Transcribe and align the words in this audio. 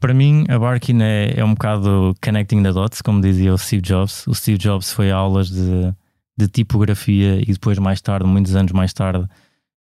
Para 0.00 0.14
mim, 0.14 0.44
a 0.48 0.58
Barkin 0.58 1.02
é, 1.02 1.34
é 1.36 1.44
um 1.44 1.54
bocado 1.54 2.14
connecting 2.22 2.62
the 2.62 2.72
dots, 2.72 3.02
como 3.02 3.20
dizia 3.20 3.52
o 3.52 3.58
Steve 3.58 3.82
Jobs. 3.82 4.26
O 4.26 4.34
Steve 4.34 4.58
Jobs 4.58 4.92
foi 4.92 5.10
a 5.10 5.16
aulas 5.16 5.50
de, 5.50 5.92
de 6.36 6.48
tipografia 6.48 7.40
e 7.40 7.52
depois, 7.52 7.78
mais 7.78 8.00
tarde, 8.00 8.26
muitos 8.26 8.54
anos 8.54 8.72
mais 8.72 8.92
tarde, 8.92 9.26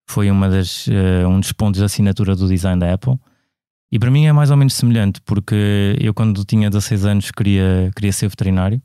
foi 0.07 0.31
uma 0.31 0.49
das, 0.49 0.87
uh, 0.87 1.27
um 1.27 1.39
dos 1.39 1.51
pontos 1.51 1.79
de 1.79 1.85
assinatura 1.85 2.35
do 2.35 2.47
design 2.47 2.79
da 2.79 2.93
Apple. 2.93 3.19
E 3.91 3.99
para 3.99 4.09
mim 4.09 4.25
é 4.25 4.31
mais 4.31 4.51
ou 4.51 4.57
menos 4.57 4.73
semelhante, 4.73 5.21
porque 5.21 5.95
eu, 5.99 6.13
quando 6.13 6.43
tinha 6.45 6.69
16 6.69 7.05
anos, 7.05 7.31
queria, 7.31 7.91
queria 7.95 8.11
ser 8.11 8.29
veterinário, 8.29 8.81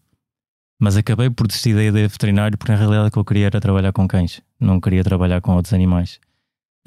mas 0.80 0.96
acabei 0.96 1.30
por 1.30 1.46
desistir 1.46 1.74
da 1.74 1.82
ideia 1.84 2.06
de 2.06 2.12
veterinário 2.12 2.58
porque, 2.58 2.72
na 2.72 2.78
realidade, 2.78 3.08
o 3.08 3.10
que 3.10 3.18
eu 3.18 3.24
queria 3.24 3.46
era 3.46 3.60
trabalhar 3.60 3.92
com 3.92 4.08
cães, 4.08 4.42
não 4.58 4.80
queria 4.80 5.04
trabalhar 5.04 5.40
com 5.40 5.54
outros 5.54 5.74
animais. 5.74 6.18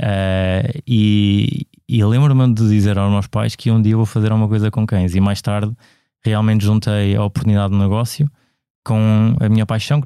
Uh, 0.02 0.82
e, 0.88 1.68
e 1.94 2.04
lembro-me 2.04 2.52
de 2.52 2.68
dizer 2.68 2.98
aos 2.98 3.12
meus 3.12 3.28
pais 3.28 3.55
que 3.55 3.70
um 3.70 3.80
dia 3.80 3.96
vou 3.96 4.07
fazer 4.07 4.32
alguma 4.32 4.50
coisa 4.50 4.71
com 4.71 4.84
cães, 4.84 5.14
e 5.14 5.21
mais 5.21 5.43
tarde 5.43 5.71
realmente 6.25 6.65
juntei 6.65 7.15
a 7.15 7.24
oportunidade 7.24 7.71
de 7.71 7.78
negócio 7.78 8.28
com 8.84 9.36
a 9.39 9.47
minha 9.47 9.64
paixão. 9.64 10.01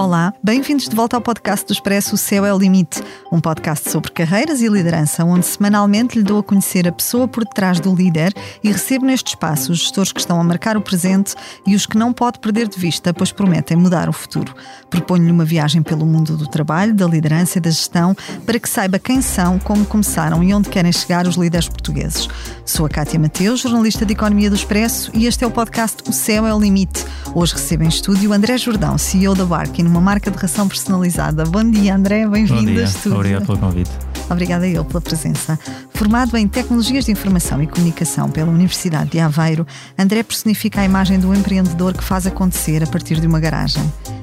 Olá, 0.00 0.32
bem-vindos 0.42 0.88
de 0.88 0.96
volta 0.96 1.14
ao 1.14 1.20
podcast 1.20 1.66
do 1.66 1.74
Expresso 1.74 2.14
O 2.14 2.18
Céu 2.18 2.46
é 2.46 2.54
o 2.54 2.56
Limite, 2.56 3.02
um 3.30 3.38
podcast 3.38 3.90
sobre 3.90 4.10
carreiras 4.10 4.62
e 4.62 4.66
liderança, 4.66 5.22
onde 5.26 5.44
semanalmente 5.44 6.16
lhe 6.16 6.24
dou 6.24 6.38
a 6.38 6.42
conhecer 6.42 6.88
a 6.88 6.92
pessoa 6.92 7.28
por 7.28 7.44
detrás 7.44 7.78
do 7.80 7.94
líder 7.94 8.32
e 8.64 8.72
recebo 8.72 9.04
neste 9.04 9.34
espaço 9.34 9.70
os 9.70 9.80
gestores 9.80 10.10
que 10.10 10.18
estão 10.18 10.40
a 10.40 10.42
marcar 10.42 10.74
o 10.74 10.80
presente 10.80 11.34
e 11.66 11.74
os 11.74 11.84
que 11.84 11.98
não 11.98 12.14
pode 12.14 12.38
perder 12.38 12.66
de 12.66 12.80
vista, 12.80 13.12
pois 13.12 13.30
prometem 13.30 13.76
mudar 13.76 14.08
o 14.08 14.12
futuro. 14.12 14.54
Proponho-lhe 14.88 15.30
uma 15.30 15.44
viagem 15.44 15.82
pelo 15.82 16.06
mundo 16.06 16.34
do 16.34 16.46
trabalho, 16.46 16.94
da 16.94 17.06
liderança 17.06 17.58
e 17.58 17.60
da 17.60 17.68
gestão, 17.68 18.16
para 18.46 18.58
que 18.58 18.70
saiba 18.70 18.98
quem 18.98 19.20
são, 19.20 19.58
como 19.58 19.84
começaram 19.84 20.42
e 20.42 20.54
onde 20.54 20.70
querem 20.70 20.92
chegar 20.92 21.26
os 21.26 21.36
líderes 21.36 21.68
portugueses. 21.68 22.26
Sou 22.64 22.86
a 22.86 22.88
Cátia 22.88 23.20
Mateus, 23.20 23.60
jornalista 23.60 24.06
de 24.06 24.14
Economia 24.14 24.48
do 24.48 24.56
Expresso, 24.56 25.10
e 25.12 25.26
este 25.26 25.44
é 25.44 25.46
o 25.46 25.50
podcast 25.50 26.02
O 26.08 26.12
Céu 26.12 26.46
é 26.46 26.54
o 26.54 26.58
Limite. 26.58 27.04
Hoje 27.34 27.52
recebo 27.52 27.84
em 27.84 27.88
estúdio 27.88 28.32
André 28.32 28.56
Jordão, 28.56 28.96
CEO 28.96 29.34
da 29.34 29.44
Barkin, 29.44 29.89
uma 29.90 30.00
marca 30.00 30.30
de 30.30 30.38
ração 30.38 30.68
personalizada. 30.68 31.44
Bom 31.44 31.68
dia, 31.68 31.96
André, 31.96 32.26
bem-vindo 32.26 32.78
a 32.78 32.84
estúdio. 32.84 33.18
Obrigado 33.18 33.46
pelo 33.46 33.58
convite. 33.58 33.90
Obrigada 34.30 34.64
a 34.64 34.68
ele 34.68 34.84
pela 34.84 35.00
presença. 35.00 35.58
Formado 35.92 36.36
em 36.36 36.46
Tecnologias 36.46 37.04
de 37.04 37.10
Informação 37.10 37.60
e 37.60 37.66
Comunicação 37.66 38.30
pela 38.30 38.50
Universidade 38.52 39.10
de 39.10 39.18
Aveiro, 39.18 39.66
André 39.98 40.22
personifica 40.22 40.80
a 40.80 40.84
imagem 40.84 41.18
do 41.18 41.34
empreendedor 41.34 41.92
que 41.94 42.04
faz 42.04 42.26
acontecer 42.26 42.84
a 42.84 42.86
partir 42.86 43.20
de 43.20 43.26
uma 43.26 43.40
garagem. 43.40 43.82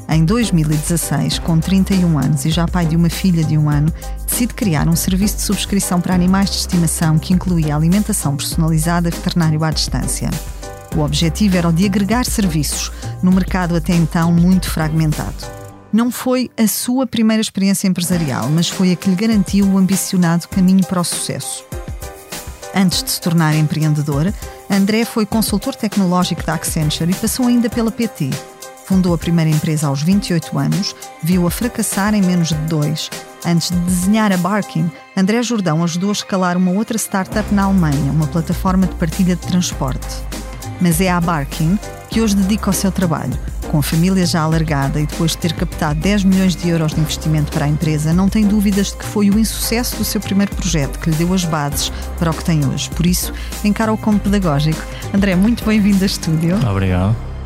Em 0.09 0.23
2016, 0.23 1.39
com 1.39 1.59
31 1.59 2.17
anos 2.17 2.45
e 2.45 2.49
já 2.49 2.65
pai 2.65 2.85
de 2.85 2.95
uma 2.95 3.09
filha 3.09 3.43
de 3.43 3.57
um 3.57 3.69
ano, 3.69 3.91
decide 4.25 4.53
criar 4.53 4.87
um 4.87 4.95
serviço 4.95 5.35
de 5.35 5.41
subscrição 5.41 5.99
para 5.99 6.15
animais 6.15 6.49
de 6.49 6.55
estimação 6.55 7.19
que 7.19 7.33
incluía 7.33 7.75
alimentação 7.75 8.37
personalizada 8.37 9.09
veterinário 9.09 9.61
à 9.65 9.69
distância. 9.69 10.29
O 10.95 11.01
objetivo 11.01 11.57
era 11.57 11.67
o 11.67 11.73
de 11.73 11.85
agregar 11.85 12.25
serviços 12.25 12.89
no 13.21 13.33
mercado 13.33 13.75
até 13.75 13.93
então 13.93 14.31
muito 14.31 14.69
fragmentado. 14.69 15.56
Não 15.97 16.11
foi 16.11 16.51
a 16.55 16.67
sua 16.67 17.07
primeira 17.07 17.41
experiência 17.41 17.87
empresarial, 17.87 18.49
mas 18.49 18.69
foi 18.69 18.91
a 18.91 18.95
que 18.95 19.09
lhe 19.09 19.15
garantiu 19.15 19.65
o 19.65 19.79
ambicionado 19.79 20.47
caminho 20.47 20.85
para 20.85 21.01
o 21.01 21.03
sucesso. 21.03 21.65
Antes 22.75 23.01
de 23.01 23.09
se 23.09 23.19
tornar 23.19 23.55
empreendedor, 23.55 24.31
André 24.69 25.05
foi 25.05 25.25
consultor 25.25 25.73
tecnológico 25.73 26.45
da 26.45 26.53
Accenture 26.53 27.09
e 27.09 27.15
passou 27.15 27.47
ainda 27.47 27.67
pela 27.67 27.89
PT. 27.89 28.29
Fundou 28.85 29.11
a 29.11 29.17
primeira 29.17 29.49
empresa 29.49 29.87
aos 29.87 30.03
28 30.03 30.59
anos, 30.59 30.95
viu-a 31.23 31.49
fracassar 31.49 32.13
em 32.13 32.21
menos 32.21 32.49
de 32.49 32.67
dois. 32.67 33.09
Antes 33.43 33.71
de 33.71 33.79
desenhar 33.79 34.31
a 34.31 34.37
Barking, 34.37 34.91
André 35.15 35.41
Jordão 35.41 35.83
ajudou 35.83 36.11
a 36.11 36.13
escalar 36.13 36.57
uma 36.57 36.73
outra 36.73 36.99
startup 36.99 37.51
na 37.51 37.63
Alemanha, 37.63 38.11
uma 38.11 38.27
plataforma 38.27 38.85
de 38.85 38.93
partilha 38.97 39.35
de 39.35 39.47
transporte. 39.47 40.15
Mas 40.79 41.01
é 41.01 41.09
à 41.09 41.19
Barking 41.19 41.75
que 42.11 42.21
hoje 42.21 42.35
dedica 42.35 42.69
o 42.69 42.73
seu 42.73 42.91
trabalho 42.91 43.56
com 43.67 43.79
a 43.79 43.83
família 43.83 44.25
já 44.25 44.41
alargada 44.41 44.99
e 44.99 45.05
depois 45.05 45.31
de 45.31 45.37
ter 45.37 45.53
captado 45.53 45.99
10 45.99 46.23
milhões 46.23 46.55
de 46.55 46.69
euros 46.69 46.93
de 46.93 47.01
investimento 47.01 47.51
para 47.51 47.65
a 47.65 47.67
empresa, 47.67 48.13
não 48.13 48.27
tem 48.29 48.45
dúvidas 48.45 48.87
de 48.87 48.97
que 48.97 49.05
foi 49.05 49.29
o 49.29 49.37
insucesso 49.37 49.95
do 49.97 50.03
seu 50.03 50.19
primeiro 50.21 50.55
projeto 50.55 50.99
que 50.99 51.09
lhe 51.09 51.15
deu 51.15 51.33
as 51.33 51.45
bases 51.45 51.91
para 52.17 52.31
o 52.31 52.33
que 52.33 52.43
tem 52.43 52.65
hoje. 52.65 52.89
Por 52.89 53.05
isso, 53.05 53.33
encara-o 53.63 53.97
como 53.97 54.19
pedagógico. 54.19 54.81
André, 55.13 55.35
muito 55.35 55.63
bem-vindo 55.65 55.99
ao 55.99 56.05
estúdio. 56.05 56.57
Obrigado. 56.69 57.36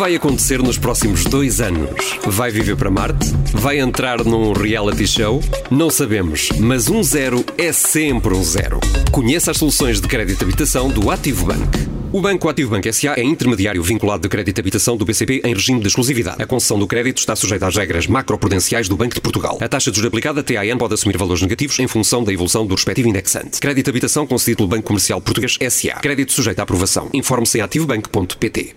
Vai 0.00 0.14
acontecer 0.14 0.62
nos 0.62 0.78
próximos 0.78 1.24
dois 1.24 1.60
anos? 1.60 2.18
Vai 2.24 2.50
viver 2.50 2.74
para 2.74 2.90
Marte? 2.90 3.34
Vai 3.52 3.78
entrar 3.78 4.24
num 4.24 4.54
reality 4.54 5.06
show? 5.06 5.42
Não 5.70 5.90
sabemos, 5.90 6.48
mas 6.58 6.88
um 6.88 7.02
zero 7.02 7.44
é 7.58 7.70
sempre 7.70 8.32
um 8.32 8.42
zero. 8.42 8.80
Conheça 9.12 9.50
as 9.50 9.58
soluções 9.58 10.00
de 10.00 10.08
crédito 10.08 10.42
habitação 10.42 10.88
do 10.88 11.10
Ativo 11.10 11.44
Bank. 11.44 11.86
O 12.14 12.22
Banco 12.22 12.48
Ativo 12.48 12.70
Bank 12.70 12.90
SA 12.90 13.12
é 13.14 13.22
intermediário 13.22 13.82
vinculado 13.82 14.22
de 14.22 14.30
crédito 14.30 14.58
habitação 14.58 14.96
do 14.96 15.04
BCP 15.04 15.42
em 15.44 15.52
regime 15.52 15.80
de 15.80 15.88
exclusividade. 15.88 16.42
A 16.42 16.46
concessão 16.46 16.78
do 16.78 16.86
crédito 16.86 17.18
está 17.18 17.36
sujeita 17.36 17.66
às 17.66 17.76
regras 17.76 18.06
macroprudenciais 18.06 18.88
do 18.88 18.96
Banco 18.96 19.14
de 19.14 19.20
Portugal. 19.20 19.58
A 19.60 19.68
taxa 19.68 19.90
de 19.90 19.98
juros 19.98 20.08
aplicada 20.08 20.42
TAN 20.42 20.78
pode 20.78 20.94
assumir 20.94 21.18
valores 21.18 21.42
negativos 21.42 21.78
em 21.78 21.86
função 21.86 22.24
da 22.24 22.32
evolução 22.32 22.66
do 22.66 22.74
respectivo 22.74 23.10
indexante. 23.10 23.60
Crédito 23.60 23.90
habitação 23.90 24.26
concedido 24.26 24.56
pelo 24.56 24.68
Banco 24.68 24.84
Comercial 24.84 25.20
Português 25.20 25.58
SA. 25.68 26.00
Crédito 26.00 26.32
sujeito 26.32 26.58
à 26.58 26.62
aprovação. 26.62 27.10
Informe-se 27.12 27.58
em 27.58 27.60
ativobank.pt. 27.60 28.76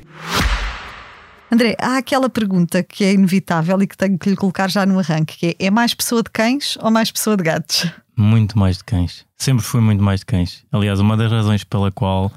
André, 1.53 1.75
há 1.80 1.97
aquela 1.97 2.28
pergunta 2.28 2.81
que 2.81 3.03
é 3.03 3.14
inevitável 3.14 3.80
e 3.84 3.86
que 3.86 3.96
tenho 3.96 4.18
que 4.18 4.28
lhe 4.28 4.36
colocar 4.36 4.72
já 4.72 4.88
no 4.88 4.97
arranque, 4.97 5.38
que 5.38 5.56
é, 5.59 5.68
é 5.68 5.69
mais 5.69 5.94
pessoa 5.94 6.24
de 6.24 6.31
cães 6.31 6.80
ou 6.81 6.90
mais 6.90 7.12
pessoa 7.12 7.38
de 7.38 7.44
gatos? 7.44 7.91
Muito 8.18 8.58
mais 8.58 8.78
de 8.78 8.84
cães. 8.84 9.24
Sempre 9.38 9.63
fui 9.63 9.80
muito 9.80 10.02
mais 10.03 10.22
de 10.22 10.25
cães. 10.25 10.66
Aliás, 10.72 11.00
uma 11.00 11.16
das 11.16 11.31
razões 11.31 11.63
pela 11.63 11.92
qual 11.92 12.31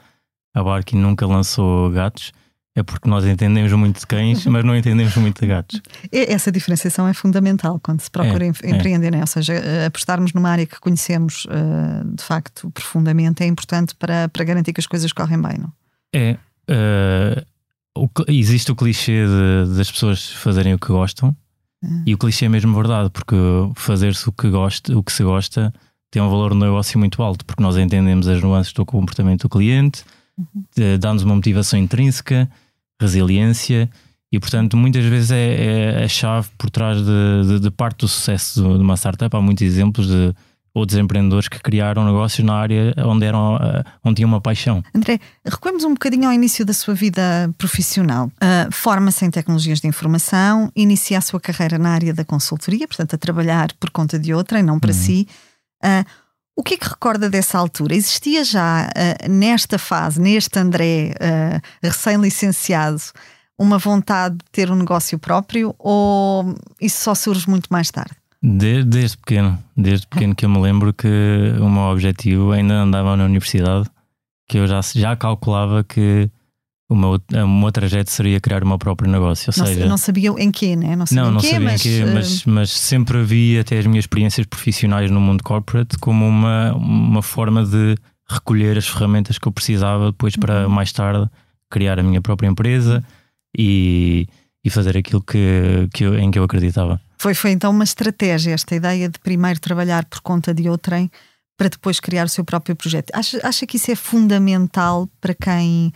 a 0.53 0.63
Barkin 0.63 0.99
nunca 0.99 1.27
lançou 1.27 1.91
gatos 1.91 2.31
é 2.75 2.83
porque 2.83 3.09
nós 3.09 3.25
entendemos 3.25 3.73
muito 3.73 4.01
de 4.01 4.07
cães, 4.07 4.45
mas 4.45 4.63
não 4.63 4.77
entendemos 4.77 5.17
muito 5.17 5.41
de 5.41 5.47
gatos. 5.47 5.81
Essa 6.13 6.53
diferenciação 6.53 7.09
é 7.09 7.15
fundamental 7.15 7.81
quando 7.83 8.03
se 8.03 8.11
procura 8.11 8.45
é, 8.45 8.49
empreender, 8.49 9.09
é. 9.09 9.11
Né? 9.13 9.21
ou 9.23 9.27
seja, 9.27 9.55
eh, 9.55 9.87
apostarmos 9.87 10.35
numa 10.35 10.51
área 10.51 10.67
que 10.67 10.79
conhecemos 10.79 11.47
uh, 11.47 12.15
de 12.15 12.23
facto 12.23 12.71
profundamente 12.71 13.43
é 13.43 13.47
importante 13.47 13.95
para, 13.95 14.29
para 14.29 14.45
garantir 14.45 14.75
que 14.75 14.81
as 14.81 14.87
coisas 14.87 15.11
correm 15.11 15.41
bem, 15.41 15.57
não? 15.59 15.73
É. 16.13 16.37
Uh, 16.69 17.56
o, 17.97 18.11
existe 18.29 18.71
o 18.71 18.77
clichê 18.77 19.25
de, 19.27 19.77
das 19.77 19.91
pessoas 19.91 20.31
fazerem 20.31 20.75
o 20.75 20.79
que 20.79 20.89
gostam 20.89 21.35
uhum. 21.83 22.03
e 22.07 22.15
o 22.15 22.19
clichê 22.19 22.45
é 22.45 22.49
mesmo 22.49 22.75
verdade, 22.75 23.11
porque 23.11 23.37
fazer-se 23.75 24.29
o 24.29 24.33
que 24.33 24.49
gosta, 24.49 24.97
o 24.97 25.03
que 25.03 25.13
se 25.13 25.23
gosta 25.23 25.73
tem 26.11 26.23
um 26.23 26.31
valor 26.31 26.55
no 26.55 26.65
negócio 26.65 26.99
muito 26.99 27.23
alto, 27.23 27.45
porque 27.45 27.63
nós 27.63 27.77
entendemos 27.77 28.29
as 28.29 28.41
nuances 28.43 28.73
do 28.73 28.87
comportamento 28.87 29.43
do 29.43 29.49
cliente, 29.49 30.05
uhum. 30.39 30.99
dá-nos 30.99 31.23
uma 31.23 31.35
motivação 31.35 31.79
intrínseca, 31.79 32.49
resiliência 33.01 33.91
e, 34.31 34.41
portanto, 34.41 34.77
muitas 34.77 35.05
vezes 35.05 35.31
é, 35.31 36.01
é 36.01 36.05
a 36.05 36.09
chave 36.09 36.49
por 36.59 36.71
trás 36.71 36.99
de, 36.99 37.49
de, 37.49 37.61
de 37.61 37.71
parte 37.71 38.01
do 38.01 38.09
sucesso 38.09 38.63
de 38.63 38.83
uma 38.83 38.97
startup. 38.97 39.35
Há 39.35 39.41
muitos 39.41 39.63
exemplos 39.63 40.09
de 40.09 40.35
outros 40.77 40.99
empreendedores 40.99 41.49
que 41.49 41.59
criaram 41.59 42.05
negócios 42.05 42.45
na 42.47 42.55
área 42.55 42.95
onde, 42.99 43.25
eram, 43.25 43.57
eh, 43.57 43.83
onde 44.05 44.17
tinham 44.17 44.29
uma 44.29 44.43
paixão. 44.43 44.85
André, 44.95 45.19
recuemos 45.43 45.85
um 45.85 45.95
bocadinho 45.95 46.27
ao 46.27 46.35
início 46.35 46.67
da 46.67 46.75
sua 46.75 46.93
vida 46.93 47.51
profissional. 47.57 48.27
Uh, 48.27 48.71
Forma-se 48.71 49.25
em 49.25 49.31
tecnologias 49.31 49.81
de 49.81 49.89
informação, 49.89 50.71
inicia 50.77 51.17
a 51.17 51.23
sua 51.23 51.41
carreira 51.41 51.79
na 51.79 51.91
área 51.91 52.13
da 52.13 52.27
consultoria, 52.27 52.87
portanto, 52.87 53.15
a 53.15 53.19
trabalhar 53.19 53.73
por 53.81 53.89
conta 53.91 54.19
de 54.19 54.35
outra 54.35 54.59
e 54.59 54.63
não 54.63 54.79
para 54.79 54.93
uhum. 54.93 54.99
si. 54.99 55.27
Uh, 55.83 56.05
o 56.55 56.63
que 56.63 56.75
é 56.75 56.77
que 56.77 56.89
recorda 56.89 57.31
dessa 57.31 57.57
altura? 57.57 57.95
Existia 57.95 58.45
já 58.45 58.87
uh, 58.87 59.31
nesta 59.31 59.79
fase, 59.79 60.21
neste 60.21 60.59
André 60.59 61.15
recém-licenciado, 61.83 63.01
uma 63.59 63.79
vontade 63.79 64.37
de 64.37 64.45
ter 64.53 64.71
um 64.71 64.77
negócio 64.77 65.19
próprio 65.19 65.75
ou 65.79 66.55
isso 66.79 67.03
só 67.03 67.15
surge 67.15 67.49
muito 67.49 67.69
mais 67.71 67.91
tarde? 67.91 68.15
Desde, 68.49 68.85
desde 68.85 69.17
pequeno, 69.17 69.59
desde 69.77 70.07
pequeno 70.07 70.33
que 70.33 70.45
eu 70.45 70.49
me 70.49 70.61
lembro 70.61 70.93
que 70.93 71.09
o 71.61 71.69
meu 71.69 71.83
objetivo 71.83 72.53
ainda 72.53 72.75
andava 72.75 73.17
na 73.17 73.25
universidade, 73.25 73.91
que 74.49 74.59
eu 74.59 74.69
já, 74.69 74.81
já 74.95 75.17
calculava 75.17 75.83
que 75.83 76.31
o 76.89 76.95
meu, 76.95 77.21
o 77.45 77.49
meu 77.49 77.73
trajeto 77.73 78.09
seria 78.13 78.39
criar 78.39 78.63
o 78.63 78.69
meu 78.69 78.79
próprio 78.79 79.11
negócio. 79.11 79.53
Ou 79.53 79.59
não, 79.59 79.67
seja, 79.67 79.87
não 79.87 79.99
sabia 79.99 80.31
em 80.39 80.53
quê, 80.53 80.77
né? 80.77 80.95
Não 80.95 81.07
sabia, 81.07 81.25
não, 81.25 81.33
não 81.33 81.41
quê, 81.41 81.51
sabia 81.51 81.69
mas, 81.69 81.81
em 81.81 81.89
quê, 81.89 82.05
mas, 82.05 82.47
uh... 82.47 82.51
mas, 82.51 82.71
sempre 82.71 83.21
vi 83.25 83.59
até 83.59 83.79
as 83.79 83.87
minhas 83.87 84.05
experiências 84.05 84.47
profissionais 84.47 85.11
no 85.11 85.21
mundo 85.21 85.43
corporate 85.43 85.99
como 85.99 86.25
uma, 86.25 86.73
uma 86.75 87.23
forma 87.23 87.65
de 87.65 87.97
recolher 88.29 88.79
as 88.79 88.87
ferramentas 88.87 89.39
que 89.39 89.49
eu 89.49 89.53
precisava 89.53 90.13
depois 90.13 90.37
para 90.37 90.69
uhum. 90.69 90.73
mais 90.73 90.93
tarde 90.93 91.29
criar 91.69 91.99
a 91.99 92.03
minha 92.05 92.21
própria 92.21 92.47
empresa 92.47 93.03
e 93.59 94.29
e 94.67 94.71
fazer 94.71 94.99
aquilo 94.99 95.23
que, 95.23 95.89
que 95.95 96.03
eu, 96.03 96.19
em 96.19 96.29
que 96.29 96.41
eu 96.41 96.43
acreditava. 96.43 97.01
Foi, 97.19 97.35
foi 97.35 97.51
então 97.51 97.71
uma 97.71 97.85
estratégia, 97.85 98.53
esta 98.53 98.75
ideia 98.75 99.09
de 99.09 99.19
primeiro 99.19 99.61
trabalhar 99.61 100.05
por 100.05 100.21
conta 100.21 100.53
de 100.53 100.69
outrem 100.69 101.11
para 101.57 101.69
depois 101.69 101.99
criar 101.99 102.27
o 102.27 102.29
seu 102.29 102.45
próprio 102.45 102.77
projeto. 102.77 103.11
Acha, 103.15 103.41
acha 103.43 103.67
que 103.67 103.77
isso 103.77 103.91
é 103.91 103.97
fundamental 103.97 105.09
para 105.21 105.35
quem 105.35 105.93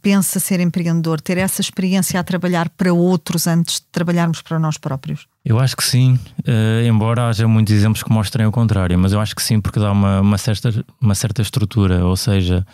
pensa 0.00 0.40
ser 0.40 0.60
empreendedor, 0.60 1.20
ter 1.20 1.36
essa 1.36 1.60
experiência 1.60 2.18
a 2.18 2.24
trabalhar 2.24 2.70
para 2.70 2.92
outros 2.92 3.46
antes 3.46 3.80
de 3.80 3.86
trabalharmos 3.92 4.40
para 4.40 4.58
nós 4.58 4.78
próprios? 4.78 5.26
Eu 5.44 5.58
acho 5.58 5.76
que 5.76 5.84
sim, 5.84 6.14
uh, 6.14 6.86
embora 6.88 7.28
haja 7.28 7.46
muitos 7.46 7.74
exemplos 7.74 8.02
que 8.02 8.10
mostrem 8.10 8.46
o 8.46 8.52
contrário, 8.52 8.98
mas 8.98 9.12
eu 9.12 9.20
acho 9.20 9.36
que 9.36 9.42
sim, 9.42 9.60
porque 9.60 9.78
dá 9.78 9.92
uma, 9.92 10.22
uma, 10.22 10.38
certa, 10.38 10.84
uma 10.98 11.14
certa 11.14 11.42
estrutura, 11.42 12.04
ou 12.06 12.16
seja, 12.16 12.66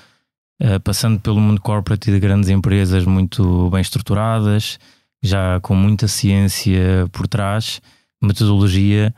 uh, 0.62 0.78
passando 0.80 1.18
pelo 1.18 1.40
mundo 1.40 1.60
corporate 1.60 2.10
e 2.10 2.12
de 2.14 2.20
grandes 2.20 2.48
empresas 2.48 3.04
muito 3.04 3.68
bem 3.70 3.80
estruturadas, 3.80 4.78
já 5.22 5.60
com 5.60 5.74
muita 5.74 6.08
ciência 6.08 7.06
por 7.12 7.26
trás, 7.26 7.80
metodologia, 8.22 9.14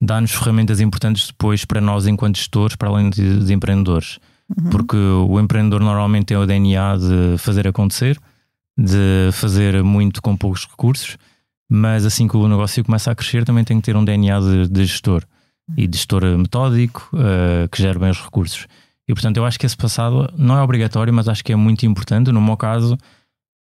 dá-nos 0.00 0.32
ferramentas 0.32 0.80
importantes 0.80 1.28
depois 1.28 1.64
para 1.64 1.80
nós, 1.80 2.06
enquanto 2.06 2.36
gestores, 2.36 2.76
para 2.76 2.88
além 2.88 3.10
de, 3.10 3.44
de 3.44 3.52
empreendedores. 3.52 4.18
Uhum. 4.48 4.70
Porque 4.70 4.96
o 4.96 5.40
empreendedor 5.40 5.80
normalmente 5.80 6.26
tem 6.26 6.36
o 6.36 6.46
DNA 6.46 6.96
de 6.96 7.38
fazer 7.38 7.66
acontecer, 7.66 8.18
de 8.78 9.30
fazer 9.32 9.82
muito 9.82 10.20
com 10.20 10.36
poucos 10.36 10.66
recursos, 10.66 11.16
mas 11.68 12.04
assim 12.04 12.28
que 12.28 12.36
o 12.36 12.46
negócio 12.46 12.84
começa 12.84 13.10
a 13.10 13.14
crescer, 13.14 13.44
também 13.44 13.64
tem 13.64 13.80
que 13.80 13.84
ter 13.84 13.96
um 13.96 14.04
DNA 14.04 14.40
de, 14.40 14.68
de 14.68 14.84
gestor 14.84 15.24
e 15.76 15.86
de 15.86 15.96
gestor 15.96 16.22
metódico 16.38 17.10
uh, 17.12 17.68
que 17.68 17.82
gere 17.82 17.98
bem 17.98 18.10
os 18.10 18.22
recursos. 18.22 18.66
E 19.08 19.14
portanto, 19.14 19.36
eu 19.36 19.44
acho 19.44 19.58
que 19.58 19.66
esse 19.66 19.76
passado 19.76 20.32
não 20.36 20.56
é 20.56 20.62
obrigatório, 20.62 21.12
mas 21.12 21.28
acho 21.28 21.44
que 21.44 21.52
é 21.52 21.56
muito 21.56 21.86
importante. 21.86 22.30
No 22.30 22.40
meu 22.40 22.56
caso, 22.56 22.96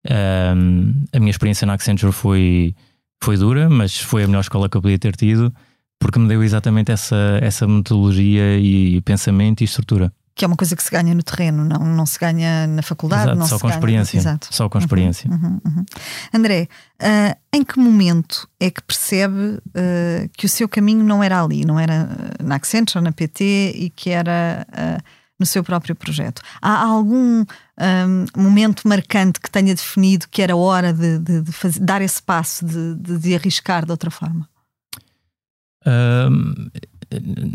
uh, 0.07 1.07
a 1.13 1.19
minha 1.19 1.31
experiência 1.31 1.65
na 1.65 1.73
Accenture 1.73 2.11
foi, 2.11 2.75
foi 3.23 3.37
dura, 3.37 3.69
mas 3.69 3.97
foi 3.97 4.23
a 4.23 4.27
melhor 4.27 4.41
escola 4.41 4.69
que 4.69 4.77
eu 4.77 4.81
podia 4.81 4.99
ter 4.99 5.15
tido, 5.15 5.53
porque 5.99 6.19
me 6.19 6.27
deu 6.27 6.43
exatamente 6.43 6.91
essa, 6.91 7.39
essa 7.41 7.67
metodologia 7.67 8.57
e 8.57 9.01
pensamento 9.01 9.61
e 9.61 9.65
estrutura 9.65 10.11
que 10.33 10.45
é 10.45 10.47
uma 10.47 10.55
coisa 10.55 10.75
que 10.75 10.81
se 10.81 10.89
ganha 10.89 11.13
no 11.13 11.21
terreno, 11.21 11.65
não, 11.65 11.85
não 11.85 12.05
se 12.05 12.17
ganha 12.17 12.65
na 12.65 12.81
faculdade. 12.81 13.23
Exato, 13.23 13.37
não 13.37 13.45
só 13.47 13.57
se 13.57 13.61
com 13.61 13.67
ganha... 13.67 13.77
experiência. 13.77 14.17
Exato. 14.17 14.47
Só 14.49 14.69
com 14.69 14.79
experiência. 14.79 15.29
Uhum, 15.29 15.37
uhum, 15.37 15.61
uhum. 15.65 15.85
André, 16.33 16.67
uh, 17.01 17.37
em 17.53 17.63
que 17.63 17.77
momento 17.77 18.47
é 18.59 18.71
que 18.71 18.81
percebe 18.81 19.35
uh, 19.57 20.29
que 20.35 20.45
o 20.45 20.49
seu 20.49 20.67
caminho 20.67 21.03
não 21.03 21.23
era 21.23 21.43
ali, 21.43 21.65
não 21.65 21.79
era 21.79 22.09
na 22.43 22.55
Accenture, 22.55 23.03
na 23.03 23.11
PT 23.11 23.73
e 23.75 23.89
que 23.89 24.09
era 24.09 24.65
uh, 24.69 25.03
no 25.41 25.45
seu 25.45 25.63
próprio 25.63 25.95
projeto? 25.95 26.41
Há 26.61 26.85
algum 26.85 27.41
um, 27.41 28.25
momento 28.37 28.87
marcante 28.87 29.39
que 29.39 29.49
tenha 29.49 29.73
definido 29.73 30.27
que 30.29 30.41
era 30.41 30.55
hora 30.55 30.93
de, 30.93 31.17
de, 31.17 31.41
de 31.41 31.51
fazer, 31.51 31.79
dar 31.79 32.01
esse 32.01 32.21
passo, 32.21 32.63
de, 32.63 33.17
de, 33.17 33.35
arriscar 33.35 33.83
de 33.83 33.91
outra 33.91 34.11
forma? 34.11 34.47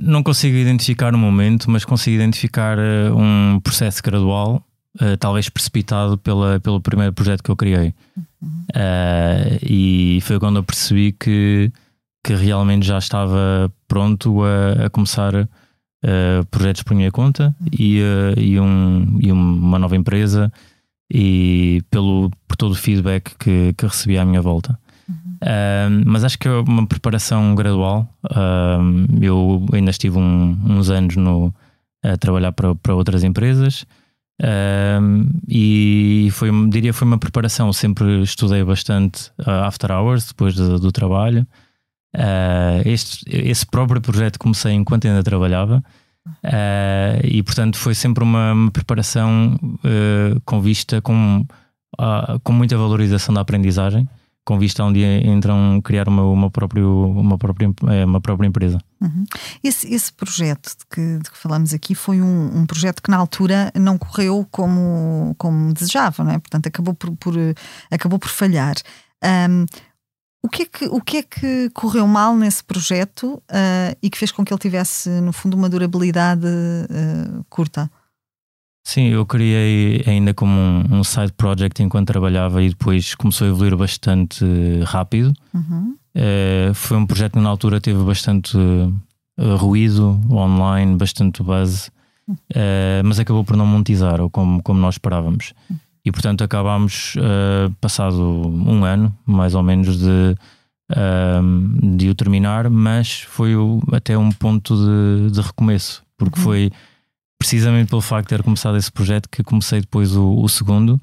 não 0.03 0.23
consigo 0.23 0.57
identificar 0.57 1.15
um 1.15 1.19
momento, 1.19 1.71
mas 1.71 1.85
consigo 1.85 2.17
identificar 2.17 2.77
uh, 2.77 3.17
um 3.17 3.61
processo 3.61 4.03
gradual, 4.03 4.63
uh, 5.01 5.17
talvez 5.17 5.49
precipitado 5.49 6.19
pela, 6.19 6.59
pelo 6.61 6.81
primeiro 6.81 7.13
projeto 7.13 7.43
que 7.43 7.51
eu 7.51 7.57
criei. 7.57 7.95
Uhum. 8.17 8.67
Uh, 8.75 9.59
e 9.63 10.19
foi 10.23 10.39
quando 10.41 10.57
eu 10.57 10.65
percebi 10.65 11.13
que, 11.13 11.73
que 12.23 12.35
realmente 12.35 12.85
já 12.85 12.99
estava 12.99 13.73
pronto 13.89 14.43
a, 14.43 14.87
a 14.87 14.91
começar 14.91 15.49
projetos 16.51 16.83
por 16.83 16.95
minha 16.95 17.11
conta 17.11 17.55
uhum. 17.61 17.67
e, 17.79 18.01
e, 18.37 18.61
um, 18.61 19.19
e 19.21 19.33
uma 19.33 19.79
nova 19.79 19.97
empresa 19.97 20.53
e 21.13 21.83
pelo, 21.91 22.31
por 22.47 22.57
todo 22.57 22.73
o 22.73 22.77
feedback 22.77 23.37
que, 23.39 23.73
que 23.77 23.87
recebi 23.87 24.19
à 24.19 24.25
minha 24.25 24.43
volta. 24.43 24.79
Uh, 25.37 26.03
mas 26.05 26.25
acho 26.25 26.39
que 26.39 26.49
é 26.49 26.53
uma 26.53 26.87
preparação 26.87 27.55
gradual. 27.55 28.09
Uh, 28.25 29.23
eu 29.23 29.67
ainda 29.73 29.91
estive 29.91 30.19
um, 30.19 30.59
uns 30.65 30.91
anos 30.91 31.17
no, 31.17 31.55
a 32.03 32.17
trabalhar 32.17 32.53
para, 32.53 32.75
para 32.75 32.95
outras 32.95 33.23
empresas 33.23 33.83
uh, 34.43 35.29
e 35.49 36.29
foi, 36.33 36.51
diria, 36.69 36.93
foi 36.93 37.07
uma 37.07 37.19
preparação. 37.19 37.73
Sempre 37.73 38.23
estudei 38.23 38.65
bastante 38.65 39.31
after 39.45 39.93
hours, 39.93 40.29
depois 40.29 40.55
do, 40.55 40.79
do 40.81 40.91
trabalho. 40.91 41.47
Este, 42.85 43.25
esse 43.29 43.67
próprio 43.67 44.01
projeto 44.01 44.39
comecei 44.39 44.73
enquanto 44.73 45.07
ainda 45.07 45.23
trabalhava. 45.23 45.83
e 47.25 47.43
portanto 47.43 47.77
foi 47.79 47.95
sempre 47.95 48.25
uma, 48.25 48.53
uma 48.53 48.71
preparação 48.71 49.59
com 50.45 50.61
vista 50.61 51.01
com, 51.03 51.45
com 52.43 52.53
muita 52.53 52.77
valorização 52.77 53.35
da 53.35 53.41
aprendizagem 53.43 54.09
com 54.47 54.61
vista 54.61 54.81
a 54.81 54.87
um 54.87 54.93
dia 54.93 55.27
entram 55.27 55.81
criar 55.83 56.09
uma, 56.09 56.23
uma, 56.23 56.49
próprio, 56.49 57.11
uma, 57.11 57.37
própria, 57.37 57.69
é, 57.89 58.05
uma 58.05 58.21
própria 58.21 58.47
empresa. 58.47 58.79
Uhum. 59.01 59.25
Esse, 59.63 59.93
esse 59.93 60.13
projeto 60.13 60.69
de 60.69 60.87
que, 60.89 61.19
de 61.19 61.31
que 61.31 61.37
falamos 61.37 61.75
aqui 61.75 61.97
foi 61.97 62.23
um, 62.23 62.61
um, 62.61 62.65
projeto 62.65 63.03
que 63.03 63.11
na 63.11 63.17
altura 63.17 63.73
não 63.75 63.99
correu 63.99 64.47
como, 64.49 65.35
como 65.37 65.75
desejava, 65.75 66.23
não 66.23 66.31
é? 66.31 66.39
portanto 66.39 66.69
acabou 66.69 66.95
por, 66.95 67.11
por, 67.17 67.35
acabou 67.91 68.21
por 68.21 68.29
falhar. 68.29 68.77
Um, 69.25 69.67
o 70.47 70.49
que, 70.49 70.63
é 70.63 70.67
que, 70.67 70.85
o 70.87 71.01
que 71.01 71.17
é 71.19 71.23
que 71.23 71.71
correu 71.71 72.07
mal 72.07 72.37
nesse 72.37 72.63
projeto 72.63 73.43
uh, 73.51 73.97
e 74.01 74.09
que 74.09 74.17
fez 74.17 74.31
com 74.31 74.45
que 74.45 74.53
ele 74.53 74.61
tivesse, 74.61 75.11
no 75.21 75.33
fundo, 75.33 75.57
uma 75.57 75.69
durabilidade 75.69 76.47
uh, 76.47 77.45
curta? 77.51 77.91
Sim, 78.85 79.09
eu 79.09 79.27
criei 79.27 80.05
ainda 80.07 80.33
como 80.33 80.53
um, 80.53 80.99
um, 80.99 81.05
side 81.05 81.33
project 81.33 81.83
enquanto 81.83 82.07
trabalhava 82.07 82.63
e 82.63 82.69
depois 82.69 83.17
começou 83.17 83.47
a 83.47 83.51
evoluir 83.51 83.77
bastante 83.77 84.45
rápido. 84.85 85.35
Uhum. 85.53 85.97
Uh, 86.15 86.73
foi 86.73 86.97
um 86.97 87.05
projeto 87.05 87.33
que 87.33 87.41
na 87.41 87.49
altura 87.49 87.81
teve 87.81 88.03
bastante 88.05 88.57
ruído 89.59 90.19
online, 90.31 90.97
bastante 90.97 91.43
base, 91.43 91.91
uh, 92.29 93.03
mas 93.05 93.19
acabou 93.19 93.45
por 93.45 93.57
não 93.57 93.67
monetizar, 93.67 94.21
ou 94.21 94.31
como, 94.31 94.63
como 94.63 94.81
nós 94.81 94.95
esperávamos. 94.95 95.53
Uhum. 95.69 95.77
E 96.07 96.13
portanto 96.13 96.45
acabámos, 96.45 97.17
passado 97.81 98.23
um 98.23 98.85
ano, 98.85 99.13
mais 99.27 99.57
ou 99.57 99.63
menos, 99.65 99.99
de, 99.99 100.37
de 101.97 102.09
o 102.09 102.15
terminar, 102.15 102.71
mas 102.71 103.23
foi 103.23 103.57
o, 103.57 103.83
até 103.91 104.17
um 104.17 104.31
ponto 104.31 104.77
de, 104.77 105.33
de 105.33 105.41
recomeço, 105.41 106.05
porque 106.17 106.39
uhum. 106.39 106.45
foi 106.45 106.73
precisamente 107.39 107.91
pelo 107.91 108.01
facto 108.01 108.29
de 108.29 108.37
ter 108.37 108.43
começado 108.45 108.77
esse 108.77 108.91
projeto 108.91 109.29
que 109.29 109.43
comecei 109.43 109.81
depois 109.81 110.15
o, 110.17 110.41
o 110.41 110.49
segundo, 110.49 111.01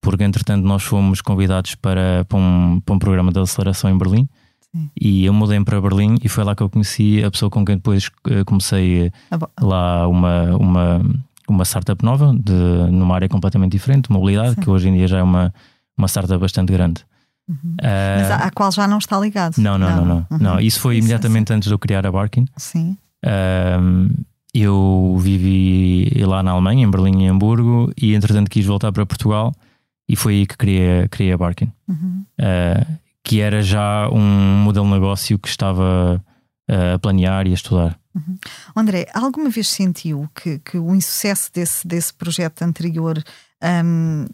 porque 0.00 0.22
entretanto 0.22 0.64
nós 0.64 0.84
fomos 0.84 1.20
convidados 1.20 1.74
para, 1.74 2.24
para, 2.26 2.38
um, 2.38 2.80
para 2.80 2.94
um 2.94 2.98
programa 3.00 3.32
de 3.32 3.40
aceleração 3.40 3.90
em 3.90 3.98
Berlim. 3.98 4.28
Sim. 4.60 4.90
E 5.00 5.24
eu 5.24 5.32
mudei 5.32 5.62
para 5.64 5.80
Berlim 5.80 6.16
e 6.22 6.28
foi 6.28 6.44
lá 6.44 6.54
que 6.54 6.62
eu 6.62 6.70
conheci 6.70 7.22
a 7.24 7.30
pessoa 7.30 7.50
com 7.50 7.64
quem 7.64 7.76
depois 7.76 8.10
eh, 8.28 8.44
comecei 8.44 9.10
ah, 9.30 9.38
lá 9.60 10.08
uma, 10.08 10.56
uma, 10.56 11.02
uma 11.48 11.64
startup 11.64 12.04
nova, 12.04 12.34
de, 12.38 12.52
numa 12.90 13.14
área 13.14 13.28
completamente 13.28 13.72
diferente, 13.72 14.10
mobilidade, 14.10 14.54
Sim. 14.54 14.60
que 14.60 14.70
hoje 14.70 14.88
em 14.88 14.94
dia 14.94 15.06
já 15.06 15.18
é 15.18 15.22
uma, 15.22 15.52
uma 15.96 16.08
startup 16.08 16.38
bastante 16.38 16.72
grande. 16.72 17.04
Uhum. 17.48 17.76
Uh, 17.80 18.20
Mas 18.20 18.30
à, 18.30 18.50
qual 18.50 18.72
já 18.72 18.88
não 18.88 18.98
está 18.98 19.18
ligado. 19.18 19.56
Não, 19.58 19.78
não, 19.78 19.88
não. 19.88 19.96
não, 19.96 20.04
não. 20.04 20.26
Uhum. 20.30 20.38
não. 20.38 20.60
Isso 20.60 20.80
foi 20.80 20.96
Isso, 20.96 21.06
imediatamente 21.06 21.52
antes 21.52 21.68
de 21.68 21.74
eu 21.74 21.78
criar 21.78 22.06
a 22.06 22.10
Barkin. 22.10 22.46
Sim. 22.56 22.96
Uh, 23.24 24.10
eu 24.52 25.16
vivi 25.20 26.10
lá 26.24 26.42
na 26.42 26.52
Alemanha, 26.52 26.84
em 26.84 26.90
Berlim 26.90 27.24
e 27.24 27.28
Hamburgo, 27.28 27.92
e 27.96 28.14
entretanto 28.14 28.50
quis 28.50 28.64
voltar 28.64 28.90
para 28.90 29.04
Portugal 29.04 29.52
e 30.08 30.16
foi 30.16 30.34
aí 30.34 30.46
que 30.46 30.56
criei, 30.56 31.08
criei 31.08 31.32
a 31.32 31.38
Barkin, 31.38 31.70
uhum. 31.88 32.24
uh, 32.40 32.98
que 33.22 33.40
era 33.40 33.60
já 33.60 34.08
um 34.10 34.62
modelo 34.62 34.86
de 34.86 34.92
negócio 34.92 35.38
que 35.38 35.48
estava 35.48 36.22
uh, 36.70 36.94
a 36.94 36.98
planear 36.98 37.46
e 37.46 37.50
a 37.50 37.54
estudar. 37.54 37.98
Uhum. 38.16 38.38
André, 38.74 39.06
alguma 39.12 39.50
vez 39.50 39.68
sentiu 39.68 40.26
que, 40.34 40.58
que 40.60 40.78
o 40.78 40.94
insucesso 40.94 41.52
desse, 41.52 41.86
desse 41.86 42.14
projeto 42.14 42.62
anterior 42.62 43.22
um, 43.62 44.26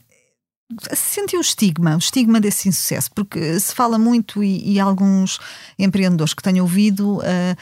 sentiu 0.95 1.41
o 1.41 1.43
estigma, 1.43 1.97
o 1.97 1.99
estigma 1.99 2.41
desse 2.41 2.69
insucesso, 2.69 3.11
porque 3.13 3.59
se 3.59 3.75
fala 3.75 3.99
muito 3.99 4.43
e, 4.43 4.75
e 4.75 4.81
alguns 4.81 5.41
empreendedores 5.77 6.33
que 6.33 6.43
tenho 6.43 6.63
ouvido 6.63 7.19
uh, 7.19 7.57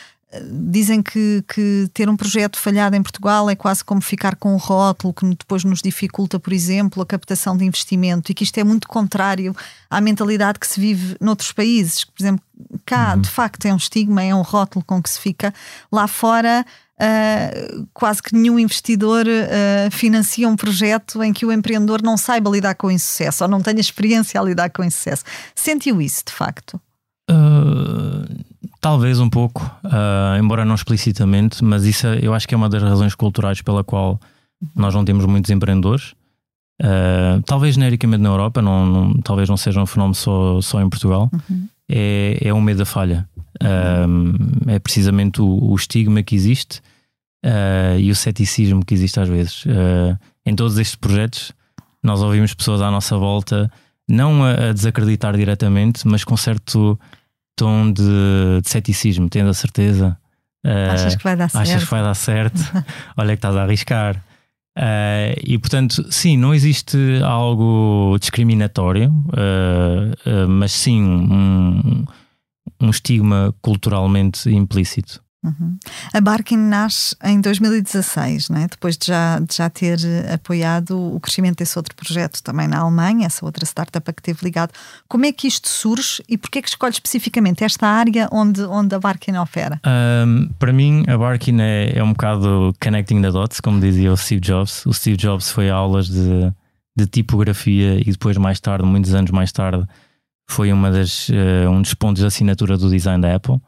dizem 0.71 1.03
que, 1.03 1.43
que, 1.53 1.89
ter 1.93 2.09
um 2.09 2.17
projeto 2.17 2.59
falhado 2.59 2.95
em 2.95 3.03
Portugal 3.03 3.51
é 3.51 3.57
quase 3.57 3.85
como 3.85 4.01
ficar 4.01 4.37
com 4.37 4.55
um 4.55 4.57
rótulo 4.57 5.13
que 5.13 5.27
depois 5.29 5.65
nos 5.65 5.83
dificulta, 5.83 6.39
por 6.39 6.53
exemplo, 6.53 7.03
a 7.03 7.07
captação 7.07 7.57
de 7.57 7.65
investimento 7.65 8.31
e 8.31 8.35
que 8.35 8.45
isto 8.45 8.57
é 8.59 8.65
muito 8.65 8.87
contrário 8.87 9.55
à 9.91 10.01
mentalidade 10.01 10.61
que 10.61 10.67
se 10.67 10.79
vive 10.81 11.17
noutros 11.21 11.51
países. 11.51 12.05
Por 12.05 12.23
exemplo, 12.23 12.45
cá 12.87 13.15
uhum. 13.15 13.23
de 13.23 13.29
facto 13.29 13.67
é 13.67 13.73
um 13.73 13.77
estigma, 13.77 14.23
é 14.23 14.33
um 14.33 14.43
rótulo 14.43 14.85
com 14.85 15.03
que 15.03 15.11
se 15.11 15.19
fica. 15.19 15.53
Lá 15.91 16.07
fora. 16.07 16.65
Uh, 17.03 17.89
quase 17.95 18.23
que 18.23 18.35
nenhum 18.35 18.59
investidor 18.59 19.25
uh, 19.25 19.91
financia 19.91 20.47
um 20.47 20.55
projeto 20.55 21.23
em 21.23 21.33
que 21.33 21.47
o 21.47 21.51
empreendedor 21.51 22.03
não 22.03 22.15
saiba 22.19 22.51
lidar 22.51 22.75
com 22.75 22.89
o 22.89 22.91
insucesso 22.91 23.43
ou 23.43 23.49
não 23.49 23.63
tenha 23.63 23.81
experiência 23.81 24.39
a 24.39 24.45
lidar 24.45 24.69
com 24.69 24.83
o 24.83 24.85
insucesso. 24.85 25.25
Sentiu 25.55 26.03
isso, 26.03 26.25
de 26.27 26.33
facto? 26.35 26.79
Uh, 27.31 28.45
talvez 28.81 29.21
um 29.21 29.29
pouco, 29.29 29.65
uh, 29.85 30.39
embora 30.39 30.65
não 30.65 30.75
explicitamente, 30.75 31.65
mas 31.65 31.85
isso 31.85 32.07
é, 32.07 32.19
eu 32.23 32.35
acho 32.35 32.47
que 32.47 32.55
é 32.55 32.57
uma 32.57 32.69
das 32.69 32.83
razões 32.83 33.15
culturais 33.15 33.63
pela 33.63 33.83
qual 33.83 34.21
nós 34.75 34.95
não 34.95 35.05
temos 35.05 35.25
muitos 35.27 35.51
empreendedores. 35.51 36.15
uh, 36.83 37.43
talvez 37.47 37.75
genericamente 37.75 38.23
na 38.23 38.29
Europa, 38.29 38.61
não, 38.61 38.87
não, 38.87 39.15
talvez 39.21 39.49
não 39.49 39.57
seja 39.57 39.81
um 39.81 39.87
fenómeno 39.87 40.15
só, 40.15 40.61
só 40.61 40.81
em 40.81 40.89
Portugal, 40.89 41.31
uhum. 41.33 41.69
é, 41.89 42.39
é 42.41 42.53
o 42.53 42.61
medo 42.61 42.79
da 42.79 42.85
falha. 42.85 43.29
é 44.67 44.79
precisamente 44.79 45.41
o, 45.41 45.47
o, 45.47 45.75
estigma 45.75 46.23
que 46.23 46.35
existe 46.35 46.81
uh, 47.45 47.99
e 47.99 48.11
o 48.11 48.15
ceticismo 48.15 48.85
que 48.85 48.95
existe 48.95 49.19
às 49.21 49.29
vezes. 49.29 49.65
Uh, 49.65 50.19
em 50.45 50.55
todos 50.55 50.79
estes 50.79 50.97
projetos, 50.97 51.53
nós 52.03 52.23
ouvimos 52.23 52.55
pessoas 52.55 52.81
à 52.81 52.91
nossa 52.91 53.17
volta, 53.17 53.71
não 54.09 54.43
a, 54.45 54.71
a 54.71 54.73
desacreditar 54.73 55.37
diretamente, 55.37 56.07
mas 56.07 56.25
com 56.25 56.37
certo 56.37 56.99
tom 57.61 57.93
de, 57.93 58.03
de 58.63 58.69
ceticismo, 58.69 59.29
tendo 59.29 59.51
a 59.51 59.55
certeza. 59.55 60.17
Uh, 60.65 60.93
achas 60.93 61.15
que 61.15 61.23
vai 61.23 61.37
dar 61.37 61.51
certo? 61.51 61.69
Achas 61.69 61.85
que 61.85 61.91
vai 61.91 62.03
dar 62.03 62.15
certo? 62.15 62.61
Olha 63.17 63.29
que 63.29 63.35
estás 63.35 63.55
a 63.55 63.63
arriscar. 63.63 64.17
Uh, 64.79 65.37
e 65.45 65.59
portanto, 65.59 66.11
sim, 66.11 66.39
não 66.39 66.55
existe 66.55 66.97
algo 67.23 68.17
discriminatório, 68.19 69.11
uh, 69.11 70.49
mas 70.49 70.73
sim 70.73 71.03
um, 71.03 72.05
um 72.81 72.89
estigma 72.89 73.55
culturalmente 73.61 74.49
implícito. 74.49 75.23
Uhum. 75.43 75.79
A 76.13 76.21
Barkin 76.21 76.59
nasce 76.59 77.17
em 77.25 77.41
2016, 77.41 78.51
né? 78.51 78.67
depois 78.71 78.99
de 78.99 79.07
já, 79.07 79.39
de 79.39 79.57
já 79.57 79.71
ter 79.71 79.99
apoiado 80.31 81.15
o 81.15 81.19
crescimento 81.19 81.59
desse 81.59 81.79
outro 81.79 81.95
projeto 81.97 82.43
também 82.43 82.69
na 82.69 82.81
Alemanha, 82.81 83.27
essa 83.27 83.45
outra 83.45 83.65
startup 83.65 84.09
a 84.09 84.13
que 84.13 84.23
teve 84.23 84.41
ligado. 84.43 84.73
Como 85.09 85.25
é 85.25 85.33
que 85.33 85.49
isto 85.49 85.67
surge 85.67 86.23
e 86.29 86.37
porquê 86.37 86.59
é 86.59 86.63
que 86.63 86.69
escolhe 86.69 86.93
especificamente 86.93 87.65
esta 87.65 87.87
área 87.87 88.29
onde, 88.31 88.63
onde 88.63 88.95
a 88.95 88.99
Barkin 88.99 89.37
opera? 89.37 89.81
Um, 89.87 90.51
para 90.59 90.75
mim, 90.75 91.05
a 91.09 91.17
Barkin 91.17 91.59
é, 91.61 91.99
é 91.99 92.05
um 92.05 92.13
bocado 92.13 92.75
connecting 92.83 93.23
the 93.23 93.31
dots, 93.31 93.61
como 93.61 93.81
dizia 93.81 94.13
o 94.13 94.17
Steve 94.19 94.43
Jobs. 94.43 94.85
O 94.85 94.93
Steve 94.93 95.17
Jobs 95.17 95.51
foi 95.51 95.71
a 95.71 95.75
aulas 95.75 96.07
de, 96.09 96.53
de 96.95 97.07
tipografia 97.07 97.99
e 97.99 98.13
depois, 98.13 98.37
mais 98.37 98.61
tarde, 98.61 98.85
muitos 98.85 99.15
anos 99.15 99.31
mais 99.31 99.51
tarde, 99.53 99.87
foi 100.51 100.71
uma 100.71 100.91
das, 100.91 101.31
uh, 101.31 101.71
um 101.71 101.81
dos 101.81 101.95
pontos 101.95 102.21
de 102.21 102.27
assinatura 102.27 102.77
do 102.77 102.91
design 102.91 103.23
da 103.23 103.35
Apple. 103.35 103.59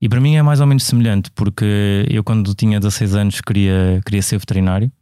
E 0.00 0.08
para 0.08 0.20
mim 0.20 0.36
é 0.36 0.42
mais 0.42 0.60
ou 0.60 0.66
menos 0.66 0.84
semelhante, 0.84 1.30
porque 1.32 2.06
eu, 2.08 2.22
quando 2.22 2.54
tinha 2.54 2.78
16 2.78 3.14
anos, 3.16 3.40
queria, 3.40 4.00
queria 4.04 4.22
ser 4.22 4.38
veterinário, 4.38 4.92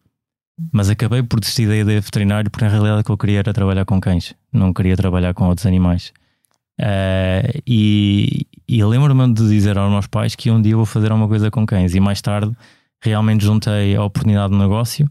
mas 0.72 0.88
acabei 0.88 1.22
por 1.22 1.38
desistir 1.38 1.68
da 1.68 1.76
ideia 1.76 2.00
de 2.00 2.04
veterinário, 2.04 2.50
porque 2.50 2.64
na 2.64 2.70
realidade 2.70 3.02
o 3.02 3.04
que 3.04 3.10
eu 3.10 3.18
queria 3.18 3.40
era 3.40 3.52
trabalhar 3.52 3.84
com 3.84 4.00
cães, 4.00 4.34
não 4.50 4.72
queria 4.72 4.96
trabalhar 4.96 5.34
com 5.34 5.46
outros 5.46 5.66
animais. 5.66 6.12
Uh, 6.80 7.62
e, 7.66 8.46
e 8.66 8.84
lembro-me 8.84 9.32
de 9.32 9.48
dizer 9.48 9.76
aos 9.76 9.90
meus 9.90 10.06
pais 10.06 10.34
que 10.34 10.50
um 10.50 10.60
dia 10.60 10.76
vou 10.76 10.86
fazer 10.86 11.10
alguma 11.10 11.28
coisa 11.28 11.50
com 11.50 11.66
cães, 11.66 11.94
e 11.94 12.00
mais 12.00 12.22
tarde 12.22 12.56
realmente 13.02 13.44
juntei 13.44 13.94
a 13.96 14.02
oportunidade 14.02 14.52
de 14.52 14.58
negócio 14.58 15.10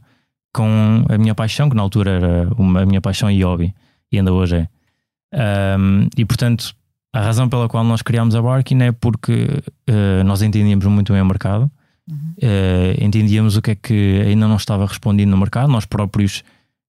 com 0.52 1.06
a 1.10 1.18
minha 1.18 1.36
paixão, 1.36 1.70
que 1.70 1.76
na 1.76 1.84
altura 1.84 2.12
era 2.12 2.50
uma, 2.58 2.82
a 2.82 2.86
minha 2.86 3.02
paixão 3.02 3.30
e 3.30 3.44
hobby, 3.44 3.74
e 4.12 4.18
ainda 4.18 4.34
hoje 4.34 4.56
é. 4.56 5.78
Um, 5.78 6.08
e 6.18 6.26
portanto, 6.26 6.76
a 7.16 7.22
razão 7.22 7.48
pela 7.48 7.70
qual 7.70 7.82
nós 7.82 8.02
criámos 8.02 8.36
a 8.36 8.42
Barkin 8.42 8.82
é 8.82 8.92
porque 8.92 9.48
uh, 9.90 10.24
nós 10.26 10.42
entendíamos 10.42 10.86
muito 10.86 11.14
bem 11.14 11.22
o 11.22 11.26
mercado, 11.26 11.72
uhum. 12.12 12.34
uh, 12.44 13.02
entendíamos 13.04 13.56
o 13.56 13.62
que 13.62 13.72
é 13.72 13.76
que 13.76 14.22
ainda 14.28 14.50
não 14.50 14.58
estava 14.58 14.86
respondido 14.86 15.32
no 15.32 15.38
mercado, 15.38 15.72
nós 15.72 15.86
próprios 15.86 16.44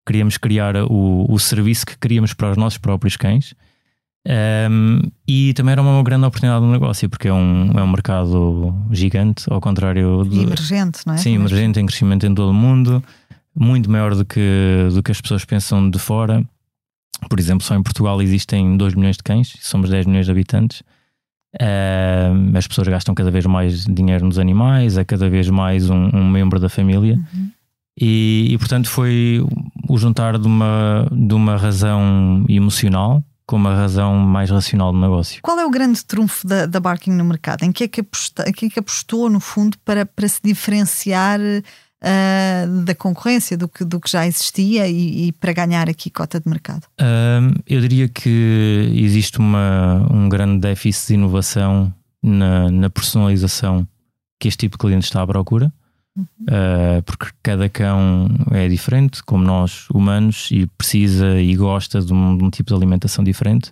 queríamos 0.04 0.36
criar 0.36 0.74
o, 0.74 1.32
o 1.32 1.38
serviço 1.38 1.86
que 1.86 1.96
queríamos 1.96 2.34
para 2.34 2.50
os 2.50 2.56
nossos 2.56 2.76
próprios 2.76 3.16
cães. 3.16 3.54
Um, 4.26 4.32
ehm, 4.32 5.12
e 5.28 5.54
também 5.54 5.70
era 5.70 5.82
uma 5.82 6.02
grande 6.02 6.26
oportunidade 6.26 6.64
de 6.64 6.72
negócio, 6.72 7.08
porque 7.08 7.28
é 7.28 7.32
um, 7.32 7.70
é 7.78 7.82
um 7.84 7.88
mercado 7.88 8.74
gigante, 8.90 9.44
ao 9.48 9.60
contrário 9.60 10.24
de. 10.28 10.40
emergente, 10.40 11.00
não 11.06 11.14
é? 11.14 11.18
Sim, 11.18 11.36
emergente, 11.36 11.78
em 11.78 11.86
crescimento 11.86 12.26
em 12.26 12.34
todo 12.34 12.50
o 12.50 12.54
mundo, 12.54 13.02
muito 13.54 13.88
maior 13.88 14.16
do 14.16 14.24
que, 14.24 14.88
do 14.92 15.04
que 15.04 15.12
as 15.12 15.20
pessoas 15.20 15.44
pensam 15.44 15.88
de 15.88 16.00
fora. 16.00 16.44
Por 17.28 17.40
exemplo, 17.40 17.64
só 17.64 17.74
em 17.74 17.82
Portugal 17.82 18.20
existem 18.20 18.76
2 18.76 18.94
milhões 18.94 19.16
de 19.16 19.22
cães, 19.22 19.56
somos 19.60 19.90
10 19.90 20.06
milhões 20.06 20.26
de 20.26 20.32
habitantes. 20.32 20.82
Uh, 21.54 22.56
as 22.56 22.66
pessoas 22.66 22.88
gastam 22.88 23.14
cada 23.14 23.30
vez 23.30 23.46
mais 23.46 23.84
dinheiro 23.84 24.26
nos 24.26 24.38
animais, 24.38 24.98
é 24.98 25.04
cada 25.04 25.28
vez 25.30 25.48
mais 25.48 25.88
um, 25.88 26.10
um 26.14 26.28
membro 26.30 26.60
da 26.60 26.68
família. 26.68 27.14
Uhum. 27.14 27.50
E, 27.98 28.48
e, 28.50 28.58
portanto, 28.58 28.90
foi 28.90 29.42
o 29.88 29.96
juntar 29.96 30.38
de 30.38 30.46
uma, 30.46 31.08
de 31.10 31.34
uma 31.34 31.56
razão 31.56 32.44
emocional 32.48 33.24
com 33.46 33.56
uma 33.56 33.74
razão 33.74 34.16
mais 34.16 34.50
racional 34.50 34.92
do 34.92 34.98
negócio. 34.98 35.40
Qual 35.40 35.58
é 35.58 35.64
o 35.64 35.70
grande 35.70 36.04
trunfo 36.04 36.46
da, 36.46 36.66
da 36.66 36.80
Barking 36.80 37.12
no 37.12 37.24
mercado? 37.24 37.62
Em 37.62 37.70
que 37.70 37.84
é 37.84 37.88
que, 37.88 38.00
aposta, 38.00 38.44
em 38.48 38.52
que, 38.52 38.66
é 38.66 38.70
que 38.70 38.78
apostou, 38.80 39.30
no 39.30 39.38
fundo, 39.38 39.78
para, 39.84 40.04
para 40.04 40.26
se 40.26 40.40
diferenciar? 40.42 41.38
Uh, 42.02 42.84
da 42.84 42.94
concorrência, 42.94 43.56
do 43.56 43.68
que, 43.68 43.84
do 43.84 44.00
que 44.00 44.10
já 44.10 44.26
existia 44.26 44.88
e, 44.88 45.28
e 45.28 45.32
para 45.32 45.52
ganhar 45.52 45.88
aqui 45.88 46.10
cota 46.10 46.40
de 46.40 46.48
mercado? 46.48 46.84
Uh, 47.00 47.60
eu 47.66 47.80
diria 47.80 48.08
que 48.08 48.90
existe 48.94 49.38
uma, 49.38 50.06
um 50.10 50.28
grande 50.28 50.60
déficit 50.60 51.08
de 51.08 51.14
inovação 51.14 51.92
na, 52.22 52.70
na 52.70 52.90
personalização 52.90 53.86
que 54.38 54.48
este 54.48 54.60
tipo 54.60 54.76
de 54.76 54.80
cliente 54.80 55.04
está 55.04 55.22
à 55.22 55.26
procura. 55.26 55.72
Uh, 56.18 57.02
porque 57.04 57.26
cada 57.42 57.68
cão 57.68 58.26
é 58.50 58.66
diferente, 58.68 59.22
como 59.22 59.44
nós 59.44 59.86
humanos, 59.90 60.48
e 60.50 60.66
precisa 60.66 61.38
e 61.38 61.54
gosta 61.54 62.00
de 62.00 62.10
um, 62.10 62.38
de 62.38 62.42
um, 62.42 62.48
tipo 62.48 62.70
de 62.70 62.74
alimentação 62.74 63.22
diferente, 63.22 63.70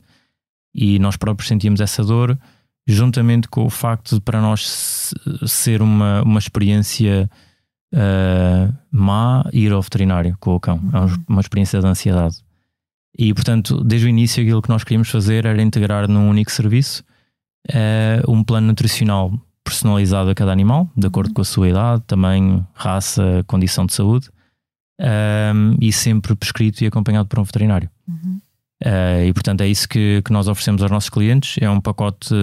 e 0.74 0.98
nós 0.98 1.16
próprios 1.16 1.48
sentimos 1.48 1.80
essa 1.80 2.04
dor, 2.04 2.38
juntamente 2.86 3.48
com 3.48 3.64
o 3.64 3.70
facto 3.70 4.16
de 4.16 4.20
para 4.20 4.42
nós 4.42 5.14
ser 5.46 5.80
uma, 5.80 6.22
uma 6.22 6.38
experiência 6.38 7.30
uh, 7.94 8.74
má 8.90 9.48
ir 9.52 9.72
ao 9.72 9.80
veterinário 9.80 10.36
com 10.40 10.54
o 10.54 10.60
cão. 10.60 10.80
É 10.92 10.98
uhum. 10.98 11.24
uma 11.28 11.40
experiência 11.40 11.80
de 11.80 11.86
ansiedade. 11.86 12.36
E, 13.16 13.32
portanto, 13.32 13.82
desde 13.84 14.06
o 14.06 14.10
início, 14.10 14.42
aquilo 14.42 14.60
que 14.60 14.68
nós 14.68 14.82
queríamos 14.82 15.08
fazer 15.08 15.46
era 15.46 15.62
integrar 15.62 16.08
num 16.08 16.28
único 16.28 16.50
serviço 16.50 17.04
uh, 17.70 18.30
um 18.30 18.42
plano 18.42 18.66
nutricional 18.66 19.32
personalizado 19.62 20.28
a 20.28 20.34
cada 20.34 20.52
animal, 20.52 20.90
de 20.96 21.06
acordo 21.06 21.28
uhum. 21.28 21.34
com 21.34 21.42
a 21.42 21.44
sua 21.44 21.68
idade, 21.68 22.02
tamanho, 22.06 22.66
raça, 22.74 23.42
condição 23.46 23.86
de 23.86 23.94
saúde, 23.94 24.28
um, 25.00 25.04
ehm, 25.04 25.76
e 25.80 25.90
sempre 25.90 26.36
prescrito 26.36 26.84
e 26.84 26.86
acompanhado 26.86 27.28
por 27.28 27.38
um 27.38 27.44
veterinário. 27.44 27.88
Uhum. 28.06 28.40
Uh, 28.84 29.24
e, 29.26 29.32
portanto, 29.32 29.62
é 29.62 29.68
isso 29.68 29.88
que, 29.88 30.20
que 30.22 30.32
nós 30.32 30.48
oferecemos 30.48 30.82
aos 30.82 30.90
nossos 30.90 31.08
clientes: 31.08 31.56
é 31.62 31.70
um 31.70 31.80
pacote 31.80 32.34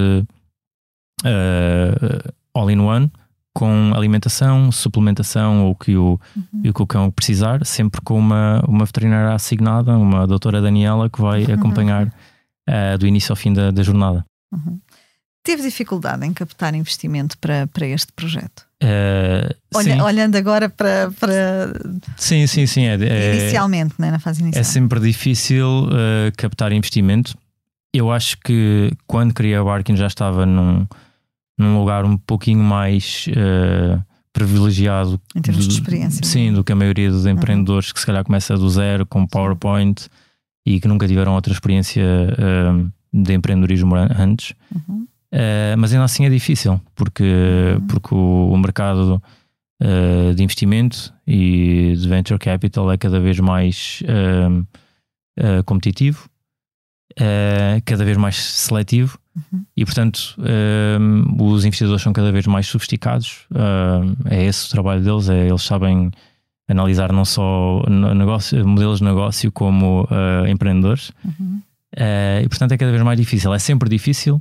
uh, 1.23 2.33
all-in-one 2.55 3.11
com 3.53 3.91
alimentação, 3.93 4.71
suplementação 4.71 5.65
ou 5.65 5.75
que 5.75 5.95
o, 5.95 6.19
uhum. 6.35 6.69
o 6.69 6.73
que 6.73 6.81
o 6.81 6.87
cão 6.87 7.11
precisar, 7.11 7.65
sempre 7.65 8.01
com 8.01 8.17
uma, 8.17 8.63
uma 8.67 8.85
veterinária 8.85 9.33
assignada, 9.33 9.97
uma 9.97 10.25
doutora 10.25 10.61
Daniela, 10.61 11.09
que 11.09 11.21
vai 11.21 11.43
uhum. 11.43 11.53
acompanhar 11.53 12.07
uh, 12.07 12.97
do 12.97 13.05
início 13.05 13.31
ao 13.31 13.35
fim 13.35 13.51
da, 13.53 13.71
da 13.71 13.83
jornada. 13.83 14.25
Uhum. 14.53 14.79
Teve 15.43 15.63
dificuldade 15.63 16.25
em 16.25 16.33
captar 16.33 16.75
investimento 16.75 17.37
para, 17.39 17.65
para 17.67 17.87
este 17.87 18.11
projeto? 18.13 18.63
Uh, 18.83 19.53
Olha, 19.73 20.03
olhando 20.03 20.35
agora 20.35 20.69
para, 20.69 21.11
para. 21.19 21.73
Sim, 22.15 22.45
sim, 22.45 22.67
sim. 22.67 22.85
É, 22.85 22.93
é, 22.93 23.35
inicialmente, 23.35 23.95
né, 23.97 24.11
na 24.11 24.19
fase 24.19 24.41
inicial. 24.41 24.61
É 24.61 24.63
sempre 24.63 24.99
difícil 24.99 25.85
uh, 25.85 26.31
captar 26.37 26.71
investimento. 26.71 27.35
Eu 27.93 28.11
acho 28.11 28.37
que 28.37 28.91
quando 29.07 29.33
criei 29.33 29.55
a 29.55 29.63
Barkin 29.63 29.95
já 29.95 30.07
estava 30.07 30.45
num 30.45 30.87
num 31.61 31.79
lugar 31.79 32.03
um 32.05 32.17
pouquinho 32.17 32.63
mais 32.63 33.27
uh, 33.29 34.01
privilegiado. 34.33 35.19
Em 35.35 35.41
termos 35.41 35.67
do, 35.67 35.69
de 35.69 35.79
experiência. 35.79 36.25
Sim, 36.25 36.53
do 36.53 36.63
que 36.63 36.71
a 36.71 36.75
maioria 36.75 37.09
dos 37.09 37.25
uhum. 37.25 37.31
empreendedores 37.31 37.89
uhum. 37.89 37.93
que 37.93 37.99
se 37.99 38.05
calhar 38.05 38.23
começa 38.23 38.55
do 38.57 38.69
zero 38.69 39.05
com 39.05 39.25
PowerPoint 39.25 40.07
e 40.65 40.79
que 40.79 40.87
nunca 40.87 41.07
tiveram 41.07 41.33
outra 41.33 41.53
experiência 41.53 42.03
uh, 42.03 42.91
de 43.13 43.33
empreendedorismo 43.33 43.95
antes. 43.95 44.53
Uhum. 44.73 45.07
Uh, 45.33 45.77
mas 45.77 45.93
ainda 45.93 46.03
assim 46.03 46.25
é 46.25 46.29
difícil, 46.29 46.79
porque, 46.95 47.23
uhum. 47.23 47.87
porque 47.87 48.13
o, 48.13 48.51
o 48.51 48.57
mercado 48.57 49.21
uh, 49.81 50.35
de 50.35 50.43
investimento 50.43 51.13
e 51.25 51.93
de 51.97 52.07
venture 52.07 52.39
capital 52.39 52.91
é 52.91 52.97
cada 52.97 53.19
vez 53.19 53.39
mais 53.39 54.03
competitivo, 55.65 56.29
cada 57.85 58.03
vez 58.03 58.17
mais 58.17 58.35
seletivo 58.35 59.17
Uhum. 59.35 59.65
E 59.75 59.85
portanto, 59.85 60.35
um, 60.99 61.35
os 61.39 61.63
investidores 61.65 62.01
são 62.01 62.11
cada 62.11 62.31
vez 62.31 62.45
mais 62.47 62.67
sofisticados. 62.67 63.45
Um, 63.51 64.29
é 64.29 64.43
esse 64.45 64.67
o 64.67 64.69
trabalho 64.69 65.01
deles, 65.03 65.29
é, 65.29 65.47
eles 65.47 65.63
sabem 65.63 66.11
analisar 66.67 67.11
não 67.11 67.25
só 67.25 67.83
negócio, 67.89 68.65
modelos 68.67 68.99
de 68.99 69.05
negócio 69.05 69.51
como 69.51 70.03
uh, 70.03 70.47
empreendedores. 70.47 71.11
Uhum. 71.23 71.61
Uh, 71.95 72.43
e 72.43 72.47
portanto 72.47 72.71
é 72.71 72.77
cada 72.77 72.91
vez 72.91 73.03
mais 73.03 73.19
difícil. 73.19 73.53
É 73.53 73.59
sempre 73.59 73.89
difícil, 73.89 74.35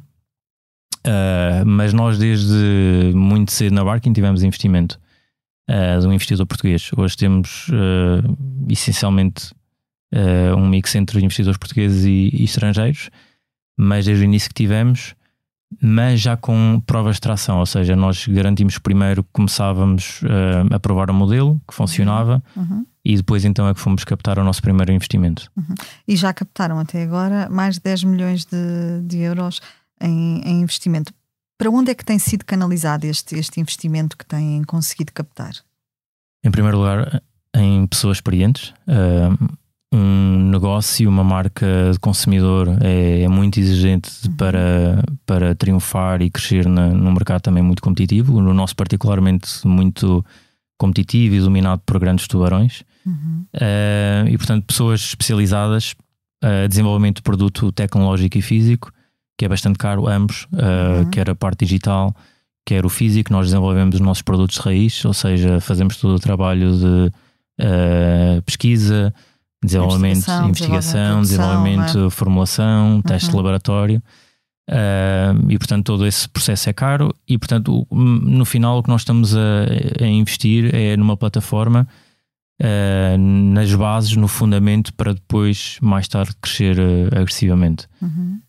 uh, 1.07 1.67
mas 1.67 1.93
nós 1.93 2.19
desde 2.19 3.13
muito 3.15 3.53
cedo 3.53 3.75
na 3.75 3.85
Barking 3.85 4.13
tivemos 4.13 4.43
investimento 4.43 4.99
de 6.01 6.05
um 6.05 6.13
investidor 6.13 6.47
português. 6.47 6.91
Hoje 6.97 7.17
temos 7.17 7.69
essencialmente 8.69 9.55
um 10.59 10.67
mix 10.67 10.97
entre 10.97 11.25
investidores 11.25 11.57
portugueses 11.59 12.05
e, 12.05 12.29
e 12.35 12.43
estrangeiros 12.43 13.09
mas 13.77 14.05
desde 14.05 14.23
o 14.23 14.27
início 14.27 14.49
que 14.49 14.55
tivemos, 14.55 15.15
mas 15.81 16.21
já 16.21 16.37
com 16.37 16.83
provas 16.85 17.17
de 17.17 17.21
tração, 17.21 17.59
ou 17.59 17.67
seja, 17.67 17.95
nós 17.95 18.27
garantimos 18.27 18.79
primeiro 18.79 19.23
que 19.23 19.31
começávamos 19.33 20.21
uh, 20.23 20.75
a 20.75 20.81
provar 20.81 21.11
o 21.11 21.15
modelo, 21.15 21.61
que 21.69 21.75
funcionava, 21.75 22.43
uhum. 22.57 22.85
e 23.05 23.17
depois 23.17 23.45
então 23.45 23.69
é 23.69 23.75
que 23.75 23.81
fomos 23.81 24.05
captar 24.05 24.39
o 24.39 24.45
nosso 24.45 24.61
primeiro 24.61 24.93
investimento. 24.93 25.51
Uhum. 25.57 25.75
E 26.09 26.17
já 26.17 26.33
captaram 26.33 26.79
até 26.79 27.03
agora 27.03 27.49
mais 27.49 27.77
de 27.77 27.83
10 27.83 28.05
milhões 28.05 28.45
de, 28.45 29.01
de 29.05 29.19
euros 29.19 29.61
em, 30.01 30.41
em, 30.45 30.61
investimento. 30.63 31.15
Para 31.57 31.71
onde 31.71 31.91
é 31.91 31.95
que 31.95 32.05
tem 32.05 32.19
sido 32.19 32.45
canalizado 32.45 33.07
este, 33.07 33.39
este 33.39 33.61
investimento 33.61 34.17
que 34.17 34.27
têm 34.27 34.65
conseguido 34.65 35.13
captar? 35.13 35.53
Em 36.43 36.51
primeiro 36.51 36.79
lugar, 36.79 37.23
em 37.55 37.87
pessoas 37.87 38.17
experientes. 38.17 38.73
Uh, 38.89 39.59
um 39.93 40.51
negócio, 40.51 41.09
uma 41.09 41.25
marca 41.25 41.67
de 41.93 41.99
consumidor 41.99 42.69
é, 42.81 43.23
é 43.23 43.29
muito 43.29 43.59
exigente 43.59 44.11
uhum. 44.27 44.37
para, 44.37 45.03
para 45.27 45.55
triunfar 45.55 46.23
e 46.23 46.31
crescer 46.31 46.69
na, 46.69 46.89
num 46.89 47.13
mercado 47.13 47.41
também 47.43 47.63
muito 47.63 47.83
competitivo, 47.83 48.41
no 48.41 48.55
nosso 48.55 48.77
particularmente 48.77 49.67
muito 49.67 50.25
competitivo 50.79 51.35
e 51.35 51.41
dominado 51.41 51.83
por 51.85 51.99
grandes 51.99 52.29
tubarões. 52.29 52.85
Uhum. 53.05 53.45
Uh, 53.55 54.29
e 54.29 54.37
portanto, 54.39 54.65
pessoas 54.65 55.01
especializadas 55.01 55.95
a 56.43 56.67
uh, 56.67 56.69
desenvolvimento 56.69 57.17
de 57.17 57.23
produto 57.23 57.73
tecnológico 57.73 58.39
e 58.39 58.43
físico, 58.43 58.93
que 59.37 59.45
é 59.45 59.49
bastante 59.49 59.79
caro, 59.79 60.07
ambos, 60.07 60.45
uh, 60.53 61.01
uhum. 61.01 61.11
quer 61.11 61.29
a 61.29 61.35
parte 61.35 61.65
digital, 61.65 62.15
quer 62.65 62.87
o 62.87 62.89
físico. 62.89 63.33
Nós 63.33 63.47
desenvolvemos 63.47 63.97
os 63.97 64.01
nossos 64.01 64.23
produtos 64.23 64.57
de 64.57 64.63
raiz, 64.63 65.05
ou 65.05 65.13
seja, 65.13 65.61
fazemos 65.61 65.97
todo 65.97 66.15
o 66.15 66.21
trabalho 66.21 66.79
de 66.79 67.13
uh, 67.61 68.43
pesquisa 68.43 69.13
desenvolvimento, 69.63 70.17
investigação, 70.19 70.49
investigação 70.49 71.21
desenvolvimento, 71.23 72.07
é? 72.07 72.11
formulação, 72.11 72.95
uhum. 72.95 73.03
teste 73.03 73.31
de 73.31 73.37
laboratório. 73.37 74.03
Uh, 74.69 75.51
e 75.51 75.59
portanto 75.59 75.85
todo 75.85 76.07
esse 76.07 76.29
processo 76.29 76.71
é 76.71 76.73
caro 76.73 77.13
e 77.27 77.37
portanto 77.37 77.85
no 77.91 78.45
final 78.45 78.79
o 78.79 78.83
que 78.85 78.89
nós 78.89 79.01
estamos 79.01 79.35
a, 79.37 79.65
a 80.01 80.07
investir 80.07 80.73
é 80.73 80.97
numa 80.97 81.17
plataforma 81.17 81.89
uh, 82.63 83.19
nas 83.19 83.75
bases, 83.75 84.15
no 84.15 84.29
fundamento 84.29 84.95
para 84.95 85.13
depois 85.13 85.77
mais 85.83 86.07
tarde 86.07 86.37
crescer 86.41 86.79
uh, 86.79 87.19
agressivamente 87.19 87.89
uhum. 88.01 88.41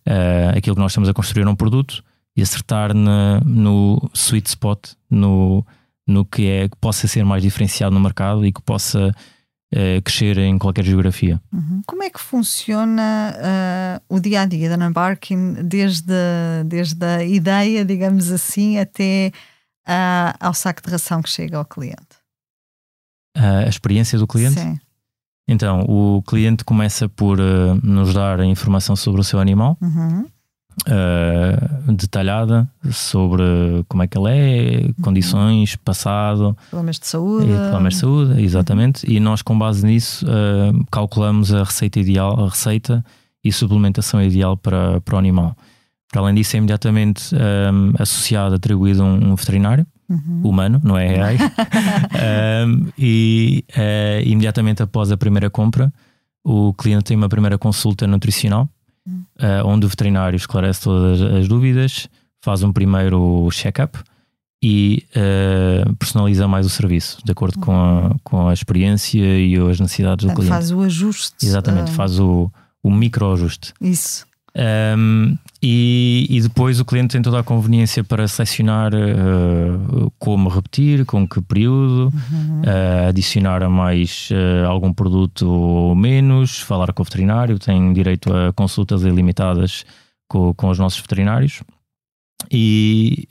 aquilo 0.55 0.75
que 0.75 0.81
nós 0.81 0.91
estamos 0.91 1.09
a 1.09 1.13
construir 1.13 1.43
é 1.43 1.49
um 1.49 1.55
produto 1.55 2.03
e 2.37 2.43
acertar 2.43 2.93
na, 2.93 3.41
no 3.43 3.97
sweet 4.13 4.47
spot 4.47 4.91
no, 5.09 5.65
no 6.05 6.23
que 6.23 6.45
é 6.47 6.69
que 6.69 6.77
possa 6.77 7.07
ser 7.07 7.25
mais 7.25 7.41
diferenciado 7.41 7.95
no 7.95 7.99
mercado 7.99 8.45
e 8.45 8.51
que 8.51 8.61
possa 8.61 9.11
uh, 9.73 10.01
crescer 10.03 10.37
em 10.37 10.57
qualquer 10.57 10.85
geografia. 10.85 11.41
Uhum. 11.51 11.81
Como 11.85 12.03
é 12.03 12.09
que 12.09 12.19
funciona 12.19 13.35
uh, 13.37 14.15
o 14.15 14.19
dia 14.19 14.41
a 14.41 14.45
dia 14.45 14.69
da 14.69 14.77
Nambarkin, 14.77 15.53
desde, 15.63 16.13
desde 16.65 17.05
a 17.05 17.23
ideia, 17.23 17.83
digamos 17.85 18.31
assim, 18.31 18.77
até 18.77 19.31
uh, 19.87 20.37
ao 20.39 20.53
saco 20.53 20.81
de 20.81 20.89
ração 20.89 21.21
que 21.21 21.29
chega 21.29 21.57
ao 21.57 21.65
cliente? 21.65 22.21
a 23.33 23.67
experiência 23.67 24.19
do 24.19 24.27
cliente? 24.27 24.59
Sim. 24.59 24.77
Então, 25.47 25.85
o 25.87 26.21
cliente 26.21 26.65
começa 26.65 27.07
por 27.07 27.37
nos 27.81 28.13
dar 28.13 28.41
a 28.41 28.45
informação 28.45 28.93
sobre 28.93 29.21
o 29.21 29.23
seu 29.23 29.39
animal. 29.39 29.77
Uhum 29.81 30.27
uh, 30.87 31.91
detalhada 31.91 32.67
sobre 32.91 33.43
como 33.87 34.03
é 34.03 34.07
que 34.07 34.17
ele 34.17 34.29
é, 34.29 34.93
condições, 35.01 35.75
passado, 35.75 36.57
problemas 36.69 36.99
de 36.99 37.07
saúde. 37.07 37.47
problemas 37.47 37.93
de 37.93 37.99
saúde, 37.99 38.41
exatamente. 38.41 39.11
E 39.11 39.19
nós, 39.19 39.41
com 39.41 39.57
base 39.57 39.85
nisso, 39.85 40.25
uh, 40.25 40.85
calculamos 40.91 41.53
a 41.53 41.63
receita 41.63 41.99
ideal, 41.99 42.39
a 42.43 42.49
receita 42.49 43.03
e 43.43 43.51
suplementação 43.51 44.21
ideal 44.21 44.55
para, 44.55 45.01
para 45.01 45.15
o 45.15 45.17
animal. 45.17 45.55
Para 46.11 46.21
além 46.21 46.35
disso, 46.35 46.55
é 46.55 46.59
imediatamente 46.59 47.33
um, 47.33 47.91
eh, 47.91 48.01
associado, 48.03 48.55
atribuído 48.55 49.01
a 49.01 49.05
um, 49.05 49.31
um 49.31 49.35
veterinário. 49.35 49.85
Uhum. 50.09 50.41
humano, 50.43 50.81
não 50.83 50.97
é 50.97 51.37
um, 52.67 52.91
e 52.99 53.63
uh, 53.69 54.27
imediatamente 54.27 54.83
após 54.83 55.09
a 55.09 55.15
primeira 55.15 55.49
compra, 55.49 55.89
o 56.43 56.73
cliente 56.73 57.05
tem 57.05 57.15
uma 57.15 57.29
primeira 57.29 57.57
consulta 57.57 58.05
nutricional 58.05 58.67
uh, 59.07 59.65
onde 59.65 59.85
o 59.85 59.89
veterinário 59.89 60.35
esclarece 60.35 60.81
todas 60.81 61.21
as 61.21 61.47
dúvidas, 61.47 62.07
faz 62.41 62.63
um 62.63 62.71
primeiro 62.71 63.49
check-up 63.51 63.99
e 64.63 65.05
uh, 65.15 65.95
personaliza 65.95 66.47
mais 66.47 66.65
o 66.65 66.69
serviço, 66.69 67.17
de 67.25 67.31
acordo 67.31 67.59
com, 67.59 67.73
a, 67.73 68.15
com 68.23 68.47
a 68.47 68.53
experiência 68.53 69.19
e 69.19 69.55
as 69.55 69.79
necessidades 69.79 70.25
do 70.25 70.33
cliente. 70.33 70.49
Faz 70.49 70.71
o 70.71 70.81
ajuste. 70.81 71.45
Exatamente, 71.45 71.91
uh... 71.91 71.93
faz 71.93 72.19
o, 72.19 72.51
o 72.83 72.91
micro-ajuste. 72.91 73.73
Isso. 73.81 74.25
Um, 74.53 75.37
e, 75.63 76.27
e, 76.29 76.41
depois 76.41 76.79
o 76.79 76.85
cliente 76.85 77.13
tem 77.13 77.21
toda 77.21 77.39
a 77.39 77.43
conveniência 77.43 78.03
para 78.03 78.27
selecionar 78.27 78.91
uh, 78.93 80.11
como 80.19 80.49
repetir, 80.49 81.05
com 81.05 81.27
que 81.27 81.39
período, 81.41 82.11
uhum. 82.13 82.61
uh, 82.61 83.07
adicionar 83.07 83.63
a 83.63 83.69
mais 83.69 84.29
uh, 84.31 84.67
algum 84.67 84.91
produto 84.91 85.47
ou 85.47 85.95
menos, 85.95 86.59
falar 86.59 86.91
com 86.91 87.01
o 87.01 87.05
veterinário, 87.05 87.59
tem 87.59 87.93
direito 87.93 88.33
a 88.33 88.51
consultas 88.51 89.03
ilimitadas 89.03 89.85
com, 90.27 90.53
com 90.53 90.69
os 90.69 90.79
nossos 90.79 90.99
veterinários 90.99 91.61
e 92.51 93.27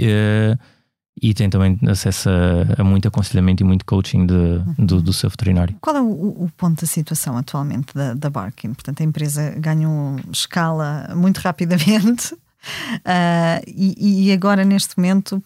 e 1.23 1.35
tem 1.35 1.51
também 1.51 1.79
acesso 1.89 2.31
a, 2.31 2.81
a, 2.81 2.85
muito 2.85 3.07
aconselhamento 3.07 3.63
e 3.63 3.67
muito 3.67 3.85
coaching 3.85 4.27
de, 4.27 4.35
uhum. 4.35 4.75
do, 4.79 5.03
do, 5.03 5.13
seu 5.13 5.29
veterinário. 5.29 5.77
Qual 5.81 5.95
é 5.95 6.01
o, 6.01 6.07
o, 6.45 6.51
ponto 6.57 6.81
da 6.81 6.87
situação 6.87 7.37
atualmente 7.37 7.95
da, 7.95 8.15
da 8.15 8.31
Barkin? 8.31 8.73
Portanto, 8.73 9.03
a 9.03 9.05
empresa 9.05 9.55
ganhou 9.59 10.17
escala 10.33 11.13
muito 11.15 11.39
rapidamente. 11.39 12.33
Uh, 12.35 13.61
e, 13.69 14.29
e, 14.29 14.33
agora, 14.33 14.65
neste 14.65 14.97
momento, 14.97 15.43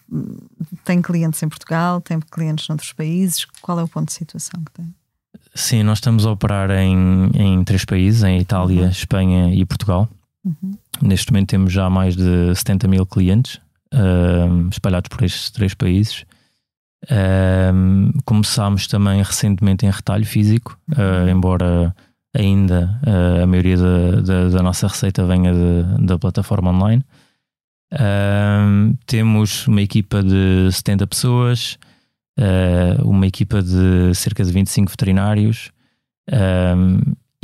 tem 0.85 1.01
clientes 1.01 1.43
em 1.43 1.49
Portugal, 1.49 1.99
tem 1.99 2.19
clientes 2.19 2.67
noutros 2.69 2.93
países. 2.93 3.45
Qual 3.61 3.79
é 3.79 3.83
o 3.83 3.87
ponto 3.87 4.07
de 4.07 4.13
situação 4.13 4.61
que 4.63 4.71
tem? 4.71 4.93
Sim, 5.53 5.83
nós 5.83 5.97
estamos 5.97 6.25
a 6.25 6.31
operar 6.31 6.71
em, 6.71 7.29
em 7.33 7.63
três 7.63 7.83
países: 7.83 8.23
em 8.23 8.39
Itália, 8.39 8.83
uhum. 8.83 8.89
Espanha 8.89 9.53
e 9.53 9.65
Portugal. 9.65 10.07
Uhum. 10.43 10.77
Neste 11.01 11.31
momento 11.31 11.49
temos 11.49 11.73
já 11.73 11.89
mais 11.89 12.15
de 12.15 12.55
70 12.55 12.87
mil 12.87 13.05
clientes 13.05 13.59
uh, 13.95 14.69
espalhados 14.69 15.07
por 15.09 15.23
estes 15.23 15.49
três 15.49 15.73
países. 15.73 16.25
Uh, 17.05 18.11
começámos 18.25 18.87
também 18.87 19.21
recentemente 19.21 19.85
em 19.85 19.89
retalho 19.89 20.25
físico, 20.25 20.77
uh, 20.91 21.29
embora 21.29 21.95
ainda 22.35 22.99
uh, 23.05 23.43
a 23.43 23.47
maioria 23.47 23.77
da, 23.77 24.21
da, 24.21 24.49
da, 24.49 24.63
nossa 24.63 24.87
receita 24.87 25.25
venha 25.25 25.53
de, 25.53 26.05
da 26.05 26.17
plataforma 26.17 26.71
online. 26.71 27.03
temos 29.05 29.67
uma 29.67 29.81
equipa 29.81 30.23
de 30.23 30.69
70 30.71 31.07
pessoas, 31.07 31.77
uma 33.03 33.25
equipa 33.25 33.61
de 33.61 34.13
cerca 34.13 34.43
de 34.43 34.51
25 34.51 34.89
veterinários 34.89 35.71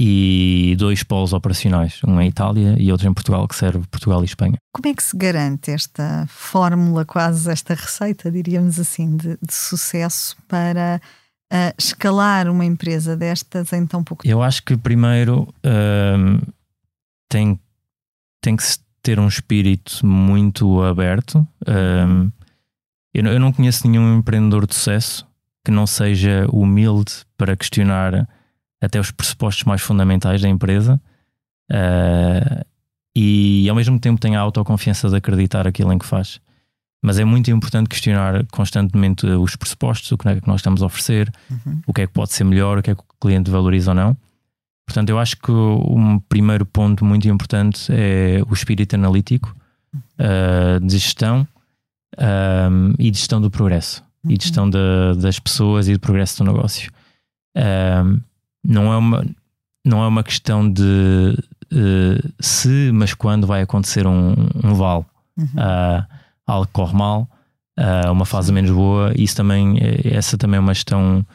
e 0.04 0.76
dois 0.80 1.04
polos 1.04 1.32
operacionais, 1.32 2.02
um 2.08 2.20
em 2.20 2.28
Itália 2.28 2.76
e 2.80 2.92
outro 2.92 3.08
em 3.08 3.14
Portugal, 3.14 3.48
que 3.48 3.56
serve 3.56 3.86
Portugal 3.86 4.24
e 4.24 4.26
Espanha. 4.26 4.58
Como 4.74 4.92
é 4.92 4.96
que 4.96 5.04
se 5.04 5.16
garante 5.16 5.70
esta 5.70 6.26
fórmula, 6.28 7.06
quase 7.06 7.52
esta 7.52 7.76
receita, 7.76 8.32
diríamos 8.32 8.80
assim, 8.80 9.16
de, 9.16 9.38
de 9.40 9.54
sucesso 9.54 10.36
para 10.48 11.00
uh, 11.54 11.76
escalar 11.78 12.50
uma 12.50 12.66
empresa 12.66 13.16
destas 13.16 13.72
em 13.74 13.86
tão 13.86 14.04
pouco 14.04 14.24
tempo? 14.24 14.34
Eu 14.34 14.42
acho 14.42 14.64
que 14.64 14.76
primeiro 14.76 15.44
uh, 15.44 16.52
tem, 17.30 17.60
tem 18.42 18.58
que 18.58 18.64
ter 19.04 19.20
um 19.20 19.28
espírito 19.28 20.04
muito 20.04 20.82
aberto. 20.82 21.48
Uh, 21.62 22.32
eu, 23.14 23.24
eu 23.24 23.40
não 23.40 23.54
conheço 23.54 23.88
nenhum 23.88 24.18
empreendedor 24.18 24.66
de 24.66 24.74
sucesso 24.74 25.28
que 25.64 25.70
não 25.70 25.86
seja 25.86 26.48
humilde 26.52 27.24
para 27.38 27.56
questionar 27.56 28.28
até 28.82 29.00
os 29.00 29.12
pressupostos 29.12 29.63
mais 29.63 29.82
fundamentais 29.82 30.41
da 30.41 30.50
empresa 30.50 31.00
uh, 31.72 32.65
e 33.15 33.70
ao 33.70 33.76
mesmo 33.76 34.00
tempo 34.00 34.20
tem 34.20 34.36
a 34.36 34.39
autoconfiança 34.39 35.10
de 35.10 35.15
acreditar 35.15 35.67
aquilo 35.67 35.94
em 35.94 36.00
que 36.00 36.06
faz. 36.06 36.41
Mas 37.04 37.17
é 37.17 37.26
muito 37.26 37.50
importante 37.50 37.89
questionar 37.89 38.46
constantemente 38.52 39.26
os 39.26 39.56
pressupostos, 39.56 40.12
o 40.12 40.17
que 40.17 40.28
é 40.28 40.39
que 40.39 40.48
nós 40.48 40.58
estamos 40.60 40.84
a 40.84 40.86
oferecer, 40.86 41.32
uhum. 41.50 41.82
o 41.88 41.94
que 41.94 42.02
é 42.02 42.08
que 42.08 42.13
pode 42.13 42.32
ser 42.32 42.44
melhor, 42.44 42.78
o 42.78 42.84
que 42.84 42.91
é 42.91 42.96
que 42.96 43.02
o 43.02 43.06
cliente 43.20 43.50
valoriza 43.50 43.91
ou 43.91 43.96
não. 43.96 44.17
Portanto, 44.86 45.10
eu 45.10 45.17
acho 45.17 45.38
que 45.38 45.52
um 45.52 46.20
primeiro 46.20 46.65
ponto 46.65 47.04
muito 47.04 47.28
importante 47.28 47.91
é 47.91 48.41
o 48.48 48.54
espírito 48.54 48.96
analítico 48.96 49.56
uh, 49.96 50.80
de 50.86 50.98
gestão 50.98 51.48
um, 52.20 52.94
e 53.00 53.10
de 53.10 53.17
gestão 53.17 53.41
do 53.41 53.50
progresso 53.50 54.04
uhum. 54.24 54.32
e 54.32 54.38
de 54.38 54.44
gestão 54.44 54.70
de, 54.70 54.78
das 55.20 55.39
pessoas 55.39 55.88
e 55.88 55.94
do 55.94 56.00
progresso 56.00 56.44
do 56.44 56.52
negócio. 56.52 56.91
Um, 57.56 58.20
não 58.63 58.93
é 58.93 58.97
uma, 58.97 59.26
não 59.86 60.04
é 60.04 60.08
uma 60.08 60.24
questão 60.24 60.69
de 60.71 61.36
uh, 61.71 62.34
se, 62.39 62.91
mas 62.93 63.13
quando 63.13 63.47
vai 63.47 63.62
acontecer 63.62 64.06
um, 64.06 64.34
um 64.63 64.74
vale. 64.74 65.06
Uhum. 65.38 65.45
Uh, 65.45 66.06
algo 66.45 66.69
corre 66.71 66.93
mal, 66.93 67.30
uh, 67.80 68.12
uma 68.12 68.26
fase 68.26 68.52
menos 68.52 68.71
boa, 68.71 69.13
isso 69.15 69.36
também, 69.36 69.78
essa 70.04 70.38
também 70.38 70.58
é 70.58 70.60
uma 70.60 70.74
gestão 70.74 71.26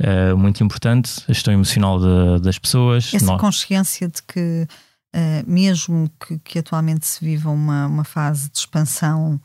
uh, 0.00 0.36
muito 0.36 0.62
importante, 0.62 1.22
a 1.28 1.32
gestão 1.32 1.52
emocional 1.52 1.98
de, 1.98 2.42
das 2.42 2.58
pessoas. 2.58 3.12
Essa 3.14 3.36
consciência 3.38 4.08
de 4.08 4.22
que 4.22 4.66
mesmo 5.46 6.10
que, 6.20 6.38
que, 6.40 6.58
atualmente 6.58 7.06
se 7.06 7.24
viva 7.24 7.48
uma, 7.48 7.86
uma 7.86 8.04
fase 8.04 8.50
de 8.50 8.58
expansão, 8.58 9.40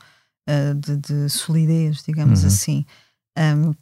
de, 0.76 0.98
de, 0.98 1.30
solidez, 1.30 2.04
digamos 2.06 2.42
uhum. 2.42 2.48
assim, 2.48 2.86
um, 3.38 3.74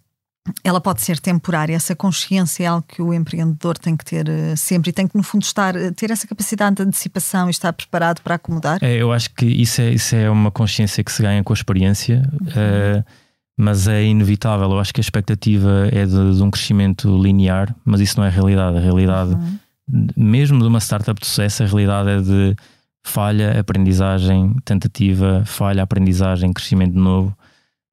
ela 0.64 0.82
pode 0.82 1.02
ser 1.02 1.20
temporária. 1.20 1.76
Essa 1.76 1.96
consciência 1.96 2.64
é 2.64 2.68
algo 2.68 2.86
que 2.88 3.02
o 3.02 3.14
empreendedor 3.14 3.78
tem 3.78 3.96
que 3.96 4.06
ter 4.06 4.28
uh, 4.28 4.58
sempre 4.58 4.90
e 4.90 4.94
tem 4.94 5.08
que, 5.08 5.16
no 5.16 5.24
fundo, 5.24 5.44
estar, 5.44 5.74
ter 5.96 6.12
essa 6.12 6.28
capacidade 6.28 6.78
de 6.78 6.84
antecipação 6.84 7.48
e 7.48 7.52
estar 7.52 7.74
preparado 7.74 8.22
para 8.22 8.36
acomodar. 8.36 8.80
É, 8.82 8.96
eu 8.96 9.12
acho 9.12 9.34
que 9.34 9.46
isso 9.46 9.82
é, 9.82 9.92
isso 9.92 10.16
é 10.16 10.30
uma 10.30 10.52
consciência 10.52 11.04
que 11.04 11.12
se 11.12 11.22
ganha 11.22 11.44
com 11.44 11.54
a 11.54 11.56
experiência. 11.56 12.24
Uhum 12.42 13.04
mas 13.60 13.90
é 13.90 14.06
inevitável. 14.06 14.72
Eu 14.72 14.80
acho 14.80 14.94
que 14.94 15.02
a 15.02 15.04
expectativa 15.04 15.90
é 15.92 16.06
de, 16.06 16.38
de 16.38 16.42
um 16.42 16.50
crescimento 16.50 17.22
linear, 17.22 17.76
mas 17.84 18.00
isso 18.00 18.18
não 18.18 18.24
é 18.24 18.30
a 18.30 18.32
realidade. 18.32 18.78
A 18.78 18.80
realidade, 18.80 19.32
uhum. 19.32 20.08
mesmo 20.16 20.60
de 20.60 20.66
uma 20.66 20.80
startup 20.80 21.20
de 21.20 21.28
sucesso, 21.28 21.64
a 21.64 21.66
realidade 21.66 22.10
é 22.10 22.22
de 22.22 22.56
falha, 23.04 23.60
aprendizagem, 23.60 24.56
tentativa, 24.64 25.44
falha, 25.46 25.84
aprendizagem, 25.84 26.54
crescimento 26.54 26.94
de 26.94 27.00
novo. 27.00 27.38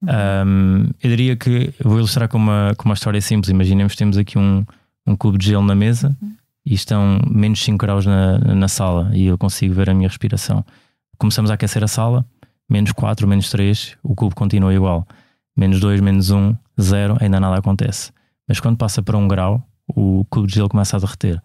Uhum. 0.03 0.09
Um, 0.47 0.85
eu 1.03 1.11
diria 1.11 1.37
que 1.37 1.73
vou 1.83 1.99
ilustrar 1.99 2.29
com 2.29 2.39
uma, 2.39 2.75
com 2.77 2.85
uma 2.85 2.95
história 2.95 3.21
simples. 3.21 3.51
Imaginemos 3.51 3.93
que 3.93 3.99
temos 3.99 4.19
aqui 4.19 4.39
um, 4.39 4.65
um 5.07 5.17
cubo 5.17 5.39
de 5.39 5.47
gelo 5.47 5.65
na 5.65 5.75
mesa 5.75 6.17
uhum. 6.21 6.35
e 6.65 6.75
estão 6.75 7.21
menos 7.29 7.63
5 7.63 7.79
graus 7.79 8.07
na, 8.07 8.39
na 8.39 8.69
sala 8.69 9.11
e 9.15 9.27
eu 9.27 9.39
consigo 9.39 9.75
ver 9.75 9.91
a 9.91 9.95
minha 9.95 10.09
respiração. 10.09 10.65
Começamos 11.19 11.51
a 11.51 11.55
aquecer 11.55 11.83
a 11.83 11.89
sala, 11.89 12.25
menos 12.69 12.93
4, 12.93 13.27
menos 13.27 13.51
3, 13.51 13.97
o 14.03 14.15
cubo 14.15 14.35
continua 14.35 14.75
igual 14.75 15.07
menos 15.57 15.81
2, 15.81 16.01
menos 16.01 16.31
1, 16.31 16.55
0, 16.79 17.17
ainda 17.21 17.41
nada 17.41 17.57
acontece. 17.57 18.13
Mas 18.47 18.61
quando 18.61 18.77
passa 18.77 19.03
para 19.03 19.17
um 19.17 19.27
grau, 19.27 19.67
o 19.89 20.25
cubo 20.29 20.47
de 20.47 20.55
gelo 20.55 20.69
começa 20.69 20.97
a 20.97 21.01
derreter. 21.01 21.43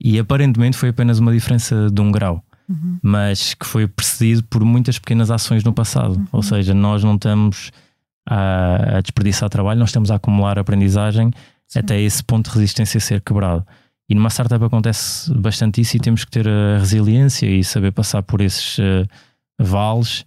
E 0.00 0.18
aparentemente 0.18 0.76
foi 0.76 0.90
apenas 0.90 1.18
uma 1.18 1.32
diferença 1.32 1.90
de 1.90 2.00
um 2.00 2.12
grau, 2.12 2.42
uhum. 2.68 2.98
mas 3.02 3.54
que 3.54 3.66
foi 3.66 3.86
precedido 3.86 4.44
por 4.44 4.64
muitas 4.64 4.98
pequenas 4.98 5.30
ações 5.30 5.64
no 5.64 5.72
passado. 5.72 6.14
Uhum. 6.14 6.26
Ou 6.32 6.42
seja, 6.42 6.74
nós 6.74 7.02
não 7.04 7.14
estamos 7.14 7.70
a, 8.28 8.98
a, 8.98 9.00
desperdiçar 9.00 9.48
trabalho, 9.48 9.80
nós 9.80 9.90
estamos 9.90 10.10
a 10.10 10.16
acumular 10.16 10.58
aprendizagem 10.58 11.30
Sim. 11.68 11.78
até 11.78 12.00
esse 12.00 12.22
ponto 12.22 12.50
de 12.50 12.56
resistência 12.56 13.00
ser 13.00 13.20
quebrado. 13.20 13.66
E 14.08 14.14
numa 14.14 14.28
startup 14.28 14.62
acontece 14.64 15.32
bastante 15.32 15.80
isso 15.80 15.96
e 15.96 16.00
temos 16.00 16.24
que 16.24 16.30
ter 16.30 16.46
a 16.48 16.78
resiliência 16.78 17.46
e 17.46 17.64
saber 17.64 17.92
passar 17.92 18.22
por 18.22 18.40
esses 18.40 18.78
uh, 18.78 19.08
vales 19.58 20.24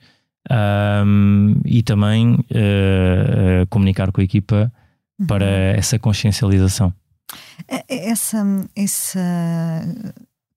um, 1.05 1.59
e 1.65 1.83
também 1.83 2.35
uh, 2.35 3.63
uh, 3.63 3.67
comunicar 3.69 4.11
com 4.11 4.21
a 4.21 4.23
equipa 4.23 4.71
uhum. 5.19 5.27
para 5.27 5.45
essa 5.45 5.99
consciencialização. 5.99 6.93
É, 7.67 7.83
é 7.89 8.09
essa, 8.09 8.43
essa 8.75 9.19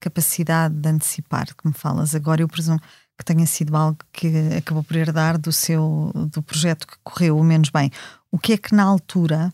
capacidade 0.00 0.74
de 0.74 0.88
antecipar 0.88 1.46
que 1.46 1.66
me 1.66 1.74
falas 1.74 2.14
agora, 2.14 2.42
eu 2.42 2.48
presumo 2.48 2.80
que 3.18 3.24
tenha 3.24 3.46
sido 3.46 3.76
algo 3.76 3.98
que 4.12 4.28
acabou 4.56 4.84
por 4.84 4.96
herdar 4.96 5.36
do 5.36 5.52
seu 5.52 6.12
do 6.32 6.40
projeto 6.40 6.86
que 6.86 6.94
correu 7.02 7.36
o 7.36 7.44
menos 7.44 7.68
bem. 7.70 7.90
O 8.30 8.38
que 8.38 8.52
é 8.52 8.56
que 8.56 8.74
na 8.74 8.84
altura 8.84 9.52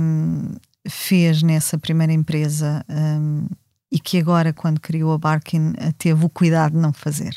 um, 0.00 0.54
fez 0.88 1.42
nessa 1.42 1.78
primeira 1.78 2.12
empresa 2.12 2.84
um, 2.88 3.46
e 3.92 3.98
que 3.98 4.18
agora, 4.18 4.52
quando 4.52 4.80
criou 4.80 5.12
a 5.12 5.18
Barkin, 5.18 5.72
teve 5.98 6.24
o 6.24 6.28
cuidado 6.28 6.72
de 6.72 6.78
não 6.78 6.92
fazer? 6.92 7.34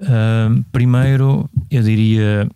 Uh, 0.00 0.62
primeiro, 0.70 1.48
eu 1.70 1.82
diria 1.82 2.48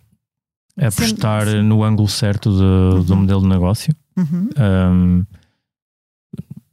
apostar 0.77 1.47
sim. 1.47 1.61
no 1.63 1.83
ângulo 1.83 2.07
certo 2.07 2.51
de, 2.51 2.63
uhum. 2.63 3.03
do 3.03 3.15
modelo 3.15 3.41
de 3.41 3.47
negócio. 3.47 3.95
Uhum. 4.15 4.49
Um, 4.57 5.25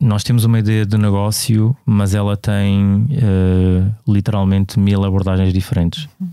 nós 0.01 0.23
temos 0.23 0.45
uma 0.45 0.59
ideia 0.59 0.87
de 0.87 0.97
negócio, 0.97 1.77
mas 1.85 2.15
ela 2.15 2.37
tem 2.37 3.03
uh, 3.03 3.95
literalmente 4.07 4.79
mil 4.79 5.05
abordagens 5.05 5.53
diferentes. 5.53 6.09
Uhum. 6.21 6.29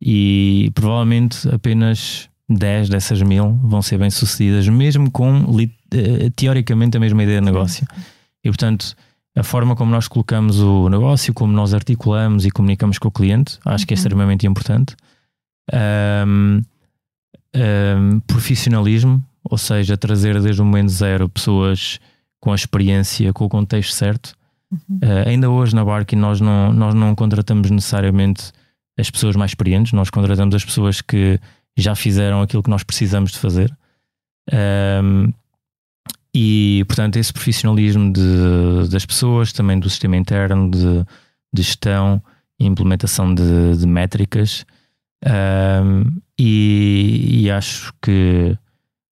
E 0.00 0.70
provavelmente 0.74 1.48
apenas 1.52 2.28
10 2.48 2.88
dessas 2.88 3.20
mil 3.20 3.58
vão 3.62 3.82
ser 3.82 3.98
bem 3.98 4.10
sucedidas, 4.10 4.68
mesmo 4.68 5.10
com 5.10 5.40
uh, 5.40 6.30
teoricamente 6.36 6.96
a 6.96 7.00
mesma 7.00 7.22
ideia 7.22 7.40
de 7.40 7.46
negócio. 7.46 7.86
E 8.44 8.48
portanto, 8.48 8.96
a 9.36 9.42
forma 9.42 9.74
como 9.74 9.90
nós 9.90 10.06
colocamos 10.06 10.60
o 10.60 10.88
negócio, 10.88 11.34
como 11.34 11.52
nós 11.52 11.74
articulamos 11.74 12.46
e 12.46 12.50
comunicamos 12.50 12.98
com 12.98 13.08
o 13.08 13.12
cliente, 13.12 13.58
acho 13.64 13.86
que 13.86 13.94
é 13.94 13.96
uhum. 13.96 13.98
extremamente 13.98 14.46
importante. 14.46 14.94
Um, 15.72 16.62
um, 17.54 18.20
profissionalismo, 18.20 19.22
ou 19.42 19.58
seja, 19.58 19.96
trazer 19.96 20.40
desde 20.40 20.62
o 20.62 20.64
momento 20.64 20.88
zero 20.88 21.28
pessoas 21.28 21.98
com 22.40 22.52
a 22.52 22.54
experiência, 22.54 23.32
com 23.32 23.44
o 23.44 23.48
contexto 23.48 23.92
certo. 23.92 24.34
Uhum. 24.70 24.98
Uh, 25.02 25.28
ainda 25.28 25.50
hoje 25.50 25.74
na 25.74 25.84
Barking 25.84 26.16
nós 26.16 26.40
não, 26.40 26.72
nós 26.72 26.94
não 26.94 27.14
contratamos 27.14 27.70
necessariamente 27.70 28.52
as 28.98 29.10
pessoas 29.10 29.36
mais 29.36 29.52
experientes, 29.52 29.92
nós 29.92 30.10
contratamos 30.10 30.54
as 30.54 30.64
pessoas 30.64 31.00
que 31.00 31.40
já 31.76 31.94
fizeram 31.94 32.42
aquilo 32.42 32.62
que 32.62 32.70
nós 32.70 32.82
precisamos 32.82 33.30
de 33.30 33.38
fazer. 33.38 33.74
Um, 34.52 35.32
e, 36.34 36.84
portanto, 36.86 37.16
esse 37.16 37.32
profissionalismo 37.32 38.12
de, 38.12 38.88
das 38.90 39.06
pessoas, 39.06 39.52
também 39.52 39.78
do 39.78 39.88
sistema 39.88 40.16
interno 40.16 40.70
de, 40.70 41.04
de 41.52 41.62
gestão 41.62 42.22
e 42.60 42.66
implementação 42.66 43.32
de, 43.34 43.76
de 43.76 43.86
métricas. 43.86 44.66
Um, 45.24 46.20
e, 46.38 47.42
e, 47.42 47.50
acho 47.50 47.92
que 48.02 48.56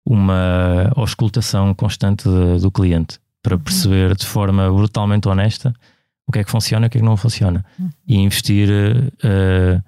uma 0.05 0.93
auscultação 0.97 1.73
constante 1.75 2.29
de, 2.29 2.61
do 2.61 2.71
cliente 2.71 3.19
para 3.43 3.59
perceber 3.59 4.15
de 4.17 4.27
forma 4.27 4.71
brutalmente 4.73 5.29
honesta 5.29 5.75
o 6.27 6.33
que 6.33 6.39
é 6.39 6.45
que 6.45 6.51
funciona 6.51 6.87
e 6.87 6.89
o 6.89 6.91
que 6.91 6.99
é 6.99 7.01
que 7.01 7.07
não 7.07 7.17
funciona. 7.17 7.65
Uhum. 7.79 7.91
E 8.07 8.17
investir 8.17 8.69
uh, 8.71 9.83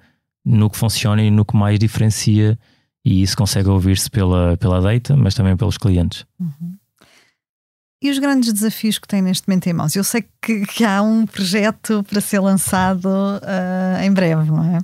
no 0.45 0.69
que 0.69 0.77
funciona 0.77 1.21
e 1.21 1.31
no 1.31 1.43
que 1.43 1.55
mais 1.55 1.79
diferencia, 1.79 2.57
e 3.03 3.21
isso 3.21 3.35
consegue 3.35 3.69
ouvir-se 3.69 4.09
pela, 4.09 4.55
pela 4.57 4.79
data, 4.79 5.15
mas 5.15 5.33
também 5.33 5.57
pelos 5.57 5.77
clientes. 5.77 6.25
Uhum. 6.39 6.75
E 8.01 8.11
os 8.11 8.19
grandes 8.19 8.53
desafios 8.53 8.99
que 8.99 9.07
tem 9.07 9.21
neste 9.23 9.47
momento 9.47 9.67
em 9.67 9.73
mãos? 9.73 9.95
Eu 9.95 10.03
sei 10.03 10.23
que, 10.41 10.65
que 10.67 10.85
há 10.85 11.01
um 11.01 11.25
projeto 11.25 12.03
para 12.03 12.21
ser 12.21 12.39
lançado 12.39 13.07
uh, 13.07 14.03
em 14.03 14.11
breve, 14.11 14.51
não 14.51 14.63
é? 14.63 14.79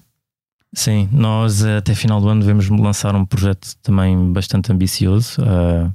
Sim, 0.74 1.08
nós 1.12 1.64
até 1.64 1.94
final 1.94 2.20
do 2.20 2.28
ano 2.28 2.42
devemos 2.42 2.68
lançar 2.68 3.16
um 3.16 3.26
projeto 3.26 3.76
também 3.84 4.34
bastante 4.34 4.72
ambicioso, 4.72 5.40
uh, 5.42 5.94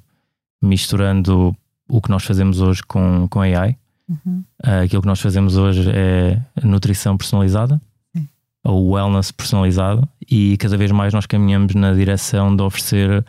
misturando 0.62 1.54
o 1.88 2.00
que 2.00 2.08
nós 2.08 2.24
fazemos 2.24 2.60
hoje 2.60 2.82
com, 2.84 3.26
com 3.28 3.40
AI. 3.40 3.76
Uhum. 4.08 4.44
Uh, 4.64 4.84
aquilo 4.84 5.02
que 5.02 5.08
nós 5.08 5.20
fazemos 5.20 5.56
hoje 5.56 5.90
é 5.90 6.40
nutrição 6.62 7.16
personalizada, 7.16 7.80
Sim. 8.14 8.28
ou 8.64 8.92
wellness 8.92 9.32
personalizado, 9.32 10.08
e 10.30 10.56
cada 10.58 10.76
vez 10.76 10.92
mais 10.92 11.12
nós 11.12 11.26
caminhamos 11.26 11.74
na 11.74 11.92
direção 11.92 12.54
de 12.54 12.62
oferecer 12.62 13.24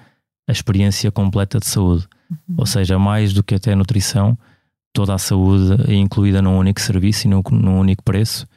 a 0.48 0.52
experiência 0.52 1.12
completa 1.12 1.60
de 1.60 1.66
saúde. 1.66 2.08
Uhum. 2.30 2.56
Ou 2.60 2.66
seja, 2.68 3.00
mais 3.00 3.34
do 3.34 3.42
que 3.42 3.56
até 3.56 3.74
a 3.74 3.76
nutrição, 3.76 4.38
toda 4.94 5.16
a 5.16 5.18
saúde 5.18 5.92
é 5.92 5.96
incluída 5.96 6.44
num 6.44 6.60
único 6.60 6.80
serviço 6.80 7.26
e 7.26 7.30
num, 7.30 7.42
num 7.52 7.80
único 7.80 8.04
preço 8.04 8.48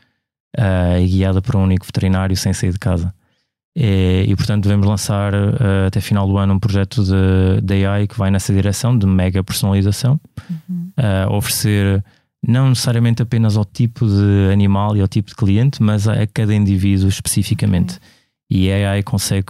uh, 0.59 0.99
e 1.01 1.07
guiada 1.07 1.41
por 1.41 1.57
um 1.57 1.63
único 1.63 1.87
veterinário 1.87 2.37
sem 2.37 2.53
sair 2.53 2.73
de 2.73 2.79
casa. 2.79 3.15
E, 3.77 4.27
e 4.29 4.37
portanto, 4.37 4.65
devemos 4.65 4.87
lançar 4.87 5.35
uh, 5.35 5.87
até 5.87 6.01
final 6.01 6.27
do 6.27 6.37
ano 6.37 6.55
um 6.55 6.59
projeto 6.59 7.03
de, 7.03 7.61
de, 7.63 7.87
AI 7.87 8.07
que 8.07 8.19
vai 8.19 8.31
nessa 8.31 8.53
direção 8.53 8.97
de 8.97 9.07
mega 9.07 9.43
personalização, 9.43 10.21
uhum. 10.51 10.91
uh, 10.99 11.33
oferecer 11.33 12.05
não 12.47 12.69
necessariamente 12.69 13.23
apenas 13.23 13.57
ao 13.57 13.65
tipo 13.65 14.07
de 14.07 14.53
animal 14.53 14.97
e 14.97 15.01
ao 15.01 15.09
tipo 15.09 15.29
de 15.29 15.37
cliente, 15.37 15.83
mas 15.83 16.09
a, 16.09 16.23
a 16.23 16.27
cada 16.27 16.55
indivíduo 16.55 17.09
especificamente. 17.09 17.95
Uhum. 17.95 17.99
E 18.51 18.71
a 18.71 18.91
AI 18.91 19.03
consegue 19.03 19.47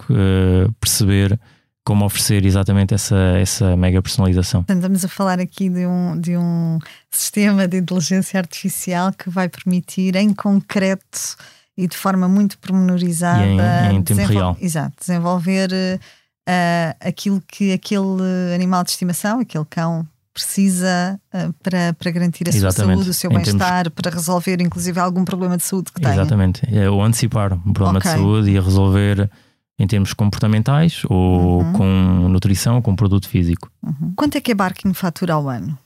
perceber 0.78 1.36
como 1.84 2.04
oferecer 2.04 2.44
exatamente 2.44 2.94
essa, 2.94 3.16
essa 3.38 3.76
mega 3.76 4.00
personalização. 4.00 4.64
Estamos 4.68 5.04
a 5.04 5.08
falar 5.08 5.40
aqui 5.40 5.68
de 5.68 5.86
um, 5.86 6.20
de 6.20 6.36
um 6.36 6.78
sistema 7.10 7.66
de 7.66 7.78
inteligência 7.78 8.38
artificial 8.38 9.12
que 9.12 9.28
vai 9.28 9.48
permitir, 9.48 10.14
em 10.14 10.32
concreto 10.32 11.36
e 11.76 11.86
de 11.86 11.96
forma 11.96 12.28
muito 12.28 12.58
pormenorizada, 12.58 13.90
em, 13.90 13.96
em 13.96 14.02
tempo 14.02 14.26
real. 14.26 14.56
Exato, 14.60 14.94
desenvolver 15.00 15.70
uh, 15.72 16.96
aquilo 17.00 17.42
que 17.48 17.72
aquele 17.72 18.54
animal 18.54 18.84
de 18.84 18.90
estimação, 18.90 19.40
aquele 19.40 19.64
cão, 19.64 20.06
precisa 20.32 21.20
uh, 21.34 21.52
para, 21.62 21.92
para 21.94 22.10
garantir 22.10 22.46
a 22.46 22.50
Exatamente. 22.50 22.74
sua 22.74 22.94
saúde, 22.94 23.10
o 23.10 23.14
seu 23.14 23.30
bem-estar, 23.30 23.84
termos... 23.84 23.94
para 24.00 24.10
resolver 24.10 24.60
inclusive 24.62 24.98
algum 25.00 25.24
problema 25.24 25.56
de 25.56 25.62
saúde 25.64 25.90
que 25.92 26.00
tenha. 26.00 26.14
Exatamente, 26.14 26.62
é, 26.72 26.88
ou 26.88 27.02
antecipar 27.02 27.52
um 27.54 27.72
problema 27.72 27.98
okay. 27.98 28.12
de 28.12 28.18
saúde 28.18 28.50
e 28.50 28.60
resolver 28.60 29.28
em 29.78 29.86
termos 29.86 30.12
comportamentais 30.12 31.02
ou 31.08 31.62
uhum. 31.62 31.72
com 31.72 32.28
nutrição 32.28 32.76
ou 32.76 32.82
com 32.82 32.94
produto 32.94 33.28
físico. 33.28 33.70
Uhum. 33.82 34.12
Quanto 34.16 34.36
é 34.36 34.40
que 34.40 34.52
a 34.52 34.54
Barking 34.54 34.92
fatura 34.94 35.34
ao 35.34 35.48
ano? 35.48 35.78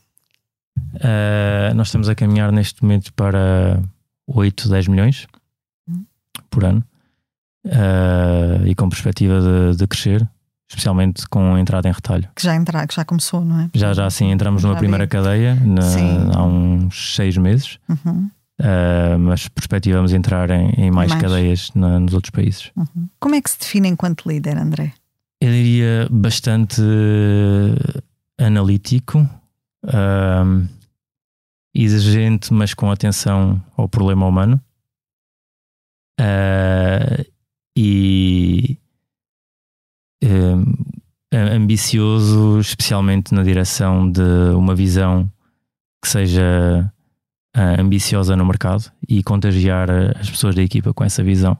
Uh, 0.97 1.75
nós 1.75 1.89
estamos 1.89 2.09
a 2.09 2.15
caminhar 2.15 2.53
neste 2.53 2.83
momento 2.83 3.13
para 3.15 3.81
8, 4.27 4.69
10 4.69 4.89
milhões 4.89 5.27
uhum. 5.89 6.05
por 6.51 6.65
ano 6.65 6.85
uh, 7.67 8.67
e 8.67 8.75
com 8.75 8.89
perspectiva 8.89 9.41
de, 9.41 9.77
de, 9.79 9.87
crescer. 9.87 10.29
especialmente 10.69 11.27
com 11.29 11.55
a 11.55 11.61
entrada 11.61 11.89
em 11.89 11.93
retalho. 11.93 12.29
Que 12.35 12.43
já 12.43 12.55
entra, 12.55 12.87
que 12.87 12.95
já 12.95 13.05
começou, 13.05 13.45
não 13.45 13.61
é? 13.61 13.71
Já, 13.75 13.93
já 13.95 14.11
sim, 14.11 14.31
entramos 14.31 14.63
numa 14.63 14.75
Já 14.75 14.79
primeira 14.81 15.05
vi. 15.05 15.11
cadeia 15.11 15.55
na- 15.55 16.37
há 16.37 16.45
uns 16.45 17.15
seis 17.15 17.37
meses, 17.37 17.79
Uhum, 17.89 18.31
uh, 18.61 19.19
mas 19.19 19.49
perspectivamos 19.49 20.13
entrar 20.13 20.51
em, 20.51 20.71
em 20.77 20.91
mais, 20.91 21.11
Mais. 21.11 21.23
cadeias 21.23 21.71
na- 21.75 22.01
nos 22.01 22.15
outros 22.15 22.31
países. 22.31 22.71
uhum. 22.77 23.09
Como 23.21 23.35
é 23.35 23.41
que 23.41 23.51
se 23.51 23.59
define 23.59 23.89
enquanto 23.89 24.29
líder, 24.29 24.57
André? 24.59 24.93
Eu 25.41 25.51
diria 25.51 26.09
bastante 26.11 26.81
eh, 26.81 28.03
analítico, 28.43 29.29
ahm, 29.87 30.67
exigente, 31.75 32.55
mas 32.55 32.73
com 32.73 32.91
atenção 32.91 33.63
ao 33.77 33.87
problema 33.87 34.27
humano. 34.27 34.59
E 37.79 38.79
ambicioso, 41.33 42.59
especialmente 42.59 43.35
na 43.35 43.43
direção 43.43 44.11
de 44.11 44.23
uma 44.57 44.75
visão 44.75 45.31
que 46.03 46.09
seja 46.09 46.91
ah, 47.57 47.81
ambiciosa 47.81 48.37
no 48.37 48.45
mercado 48.45 48.93
e 49.09 49.23
contagiar 49.23 49.91
ah, 49.91 50.13
as 50.21 50.29
pessoas 50.29 50.55
da 50.55 50.63
equipa 50.63 50.93
com 50.93 51.03
essa 51.03 51.23
visão. 51.23 51.57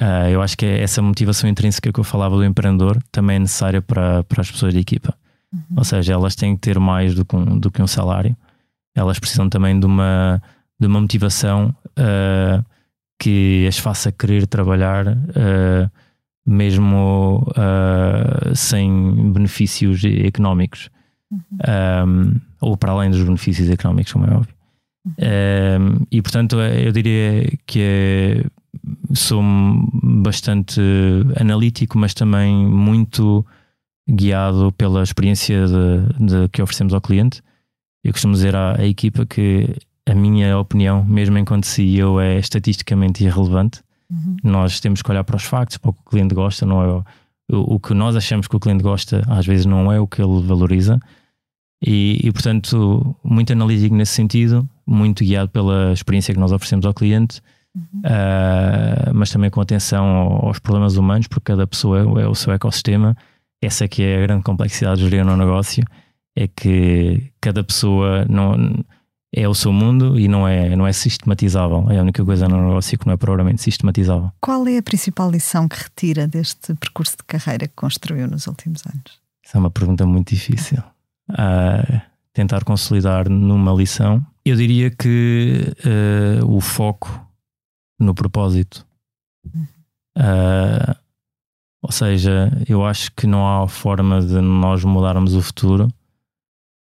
Ah, 0.00 0.28
eu 0.28 0.42
acho 0.42 0.58
que 0.58 0.66
é 0.66 0.82
essa 0.82 1.00
motivação 1.00 1.48
intrínseca 1.48 1.92
que 1.92 2.00
eu 2.00 2.04
falava 2.04 2.36
do 2.36 2.44
empreendedor 2.44 3.00
também 3.12 3.36
é 3.36 3.38
necessária 3.38 3.80
para, 3.80 4.24
para 4.24 4.40
as 4.40 4.50
pessoas 4.50 4.74
da 4.74 4.80
equipa. 4.80 5.14
Ou 5.76 5.84
seja, 5.84 6.14
elas 6.14 6.34
têm 6.34 6.54
que 6.54 6.62
ter 6.62 6.78
mais 6.80 7.14
do 7.14 7.24
que 7.24 7.36
um, 7.36 7.58
do 7.58 7.70
que 7.70 7.80
um 7.80 7.86
salário, 7.86 8.34
elas 8.94 9.18
precisam 9.18 9.48
também 9.48 9.78
de 9.78 9.86
uma, 9.86 10.42
de 10.80 10.86
uma 10.86 11.00
motivação 11.00 11.74
ah, 11.96 12.64
que 13.18 13.64
as 13.68 13.78
faça 13.78 14.10
querer 14.10 14.46
trabalhar, 14.46 15.06
ah, 15.08 15.90
mesmo 16.44 17.46
sem 18.54 19.32
benefícios 19.32 20.02
económicos, 20.04 20.90
Um, 21.32 22.40
ou 22.60 22.76
para 22.76 22.92
além 22.92 23.10
dos 23.10 23.22
benefícios 23.22 23.70
económicos, 23.70 24.12
como 24.12 24.26
é 24.26 24.34
óbvio. 24.34 24.54
Um, 25.06 26.06
e 26.10 26.22
portanto, 26.22 26.60
eh, 26.60 26.86
eu 26.86 26.92
diria 26.92 27.58
que 27.66 27.80
é 27.80 28.44
sou 29.14 29.42
bastante 30.02 30.80
analítico, 31.38 31.98
mas 31.98 32.14
também 32.14 32.54
muito 32.66 33.44
guiado 34.08 34.72
pela 34.72 35.02
experiência 35.02 35.66
de, 35.66 36.26
de 36.26 36.48
que 36.48 36.62
oferecemos 36.62 36.94
ao 36.94 37.00
cliente. 37.00 37.42
Eu 38.04 38.12
costumo 38.12 38.34
dizer 38.34 38.56
à, 38.56 38.80
à 38.80 38.86
equipa 38.86 39.26
que 39.26 39.76
a 40.06 40.14
minha 40.14 40.58
opinião, 40.58 41.04
mesmo 41.04 41.38
enquanto 41.38 41.66
CEO, 41.66 42.20
é 42.20 42.38
estatisticamente 42.38 43.24
irrelevante. 43.24 43.80
Uhum. 44.10 44.36
Nós 44.42 44.80
temos 44.80 45.02
que 45.02 45.10
olhar 45.10 45.24
para 45.24 45.36
os 45.36 45.44
factos, 45.44 45.78
para 45.78 45.90
o 45.90 45.92
que 45.92 46.00
o 46.00 46.10
cliente 46.10 46.34
gosta, 46.34 46.66
não 46.66 46.82
é 46.82 46.88
o, 46.88 47.04
o, 47.50 47.74
o 47.74 47.80
que 47.80 47.94
nós 47.94 48.16
achamos 48.16 48.48
que 48.48 48.56
o 48.56 48.60
cliente 48.60 48.82
gosta, 48.82 49.22
às 49.28 49.46
vezes 49.46 49.66
não 49.66 49.92
é 49.92 50.00
o 50.00 50.06
que 50.06 50.20
ele 50.20 50.42
valoriza. 50.42 51.00
E, 51.84 52.20
e, 52.22 52.32
portanto, 52.32 53.16
muito 53.24 53.52
analítico 53.52 53.94
nesse 53.94 54.12
sentido, 54.12 54.68
muito 54.92 55.24
guiado 55.24 55.48
pela 55.50 55.92
experiência 55.92 56.32
que 56.34 56.40
nós 56.40 56.52
oferecemos 56.52 56.84
ao 56.86 56.94
cliente 56.94 57.40
Uh, 58.00 59.14
mas 59.14 59.30
também 59.30 59.48
com 59.48 59.58
atenção 59.60 60.04
aos 60.42 60.58
problemas 60.58 60.96
humanos, 60.98 61.26
porque 61.26 61.44
cada 61.52 61.66
pessoa 61.66 62.00
é, 62.00 62.04
o- 62.04 62.18
é 62.20 62.28
o 62.28 62.34
seu 62.34 62.52
ecossistema. 62.52 63.16
Essa 63.62 63.84
é 63.84 63.88
que 63.88 64.02
é 64.02 64.18
a 64.18 64.26
grande 64.26 64.42
complexidade 64.42 64.98
de 65.02 65.08
gerir 65.08 65.26
um 65.26 65.36
negócio, 65.36 65.82
é 66.36 66.46
que 66.48 67.30
cada 67.40 67.64
pessoa 67.64 68.26
não 68.28 68.84
é 69.34 69.48
o 69.48 69.54
seu 69.54 69.72
mundo 69.72 70.18
e 70.20 70.28
não 70.28 70.46
é, 70.46 70.76
não 70.76 70.86
é 70.86 70.92
sistematizável. 70.92 71.86
É 71.90 71.98
a 71.98 72.02
única 72.02 72.22
coisa 72.22 72.46
no 72.46 72.60
negócio 72.68 72.98
que 72.98 73.06
não 73.06 73.14
é 73.14 73.16
propriamente 73.16 73.62
sistematizável. 73.62 74.30
Qual 74.40 74.66
é 74.68 74.76
a 74.76 74.82
principal 74.82 75.30
lição 75.30 75.66
que 75.66 75.76
retira 75.82 76.26
deste 76.26 76.74
percurso 76.74 77.16
de 77.16 77.24
carreira 77.24 77.66
que 77.66 77.74
construiu 77.74 78.26
nos 78.28 78.46
últimos 78.46 78.82
anos? 78.86 79.18
Essa 79.44 79.56
é 79.56 79.60
uma 79.60 79.70
pergunta 79.70 80.04
muito 80.04 80.28
difícil. 80.34 80.82
Uh, 81.30 82.00
tentar 82.32 82.64
consolidar 82.64 83.28
numa 83.28 83.72
lição. 83.72 84.24
Eu 84.44 84.56
diria 84.56 84.90
que 84.90 85.74
uh, 86.40 86.46
o 86.54 86.60
foco 86.60 87.08
no 87.98 88.14
propósito. 88.14 88.86
Uh, 90.16 90.96
ou 91.82 91.92
seja, 91.92 92.50
eu 92.68 92.84
acho 92.84 93.12
que 93.12 93.26
não 93.26 93.46
há 93.46 93.66
forma 93.68 94.20
de 94.20 94.40
nós 94.40 94.84
mudarmos 94.84 95.34
o 95.34 95.42
futuro 95.42 95.92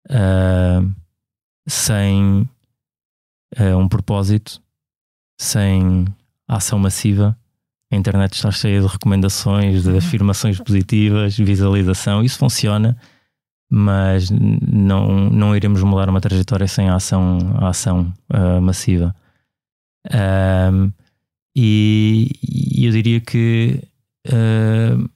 uh, 0.10 0.96
sem 1.68 2.48
um 3.78 3.88
propósito, 3.88 4.62
sem 5.40 6.06
ação 6.46 6.78
massiva. 6.78 7.38
A 7.92 7.96
internet 7.96 8.34
está 8.34 8.52
cheia 8.52 8.82
de 8.82 8.88
recomendações, 8.88 9.84
de 9.84 9.98
afirmações 9.98 10.60
positivas, 10.60 11.38
visualização. 11.38 12.22
Isso 12.22 12.38
funciona, 12.38 12.98
mas 13.70 14.30
não, 14.30 15.30
não 15.30 15.56
iremos 15.56 15.82
mudar 15.84 16.10
uma 16.10 16.22
trajetória 16.22 16.68
sem 16.68 16.90
a 16.90 16.96
ação, 16.96 17.40
a 17.60 17.70
ação 17.70 18.14
uh, 18.34 18.62
massiva. 18.62 19.16
Um, 20.14 20.92
e, 21.56 22.32
e 22.44 22.86
eu 22.86 22.92
diria 22.92 23.20
que 23.22 23.82
uh, 24.28 25.10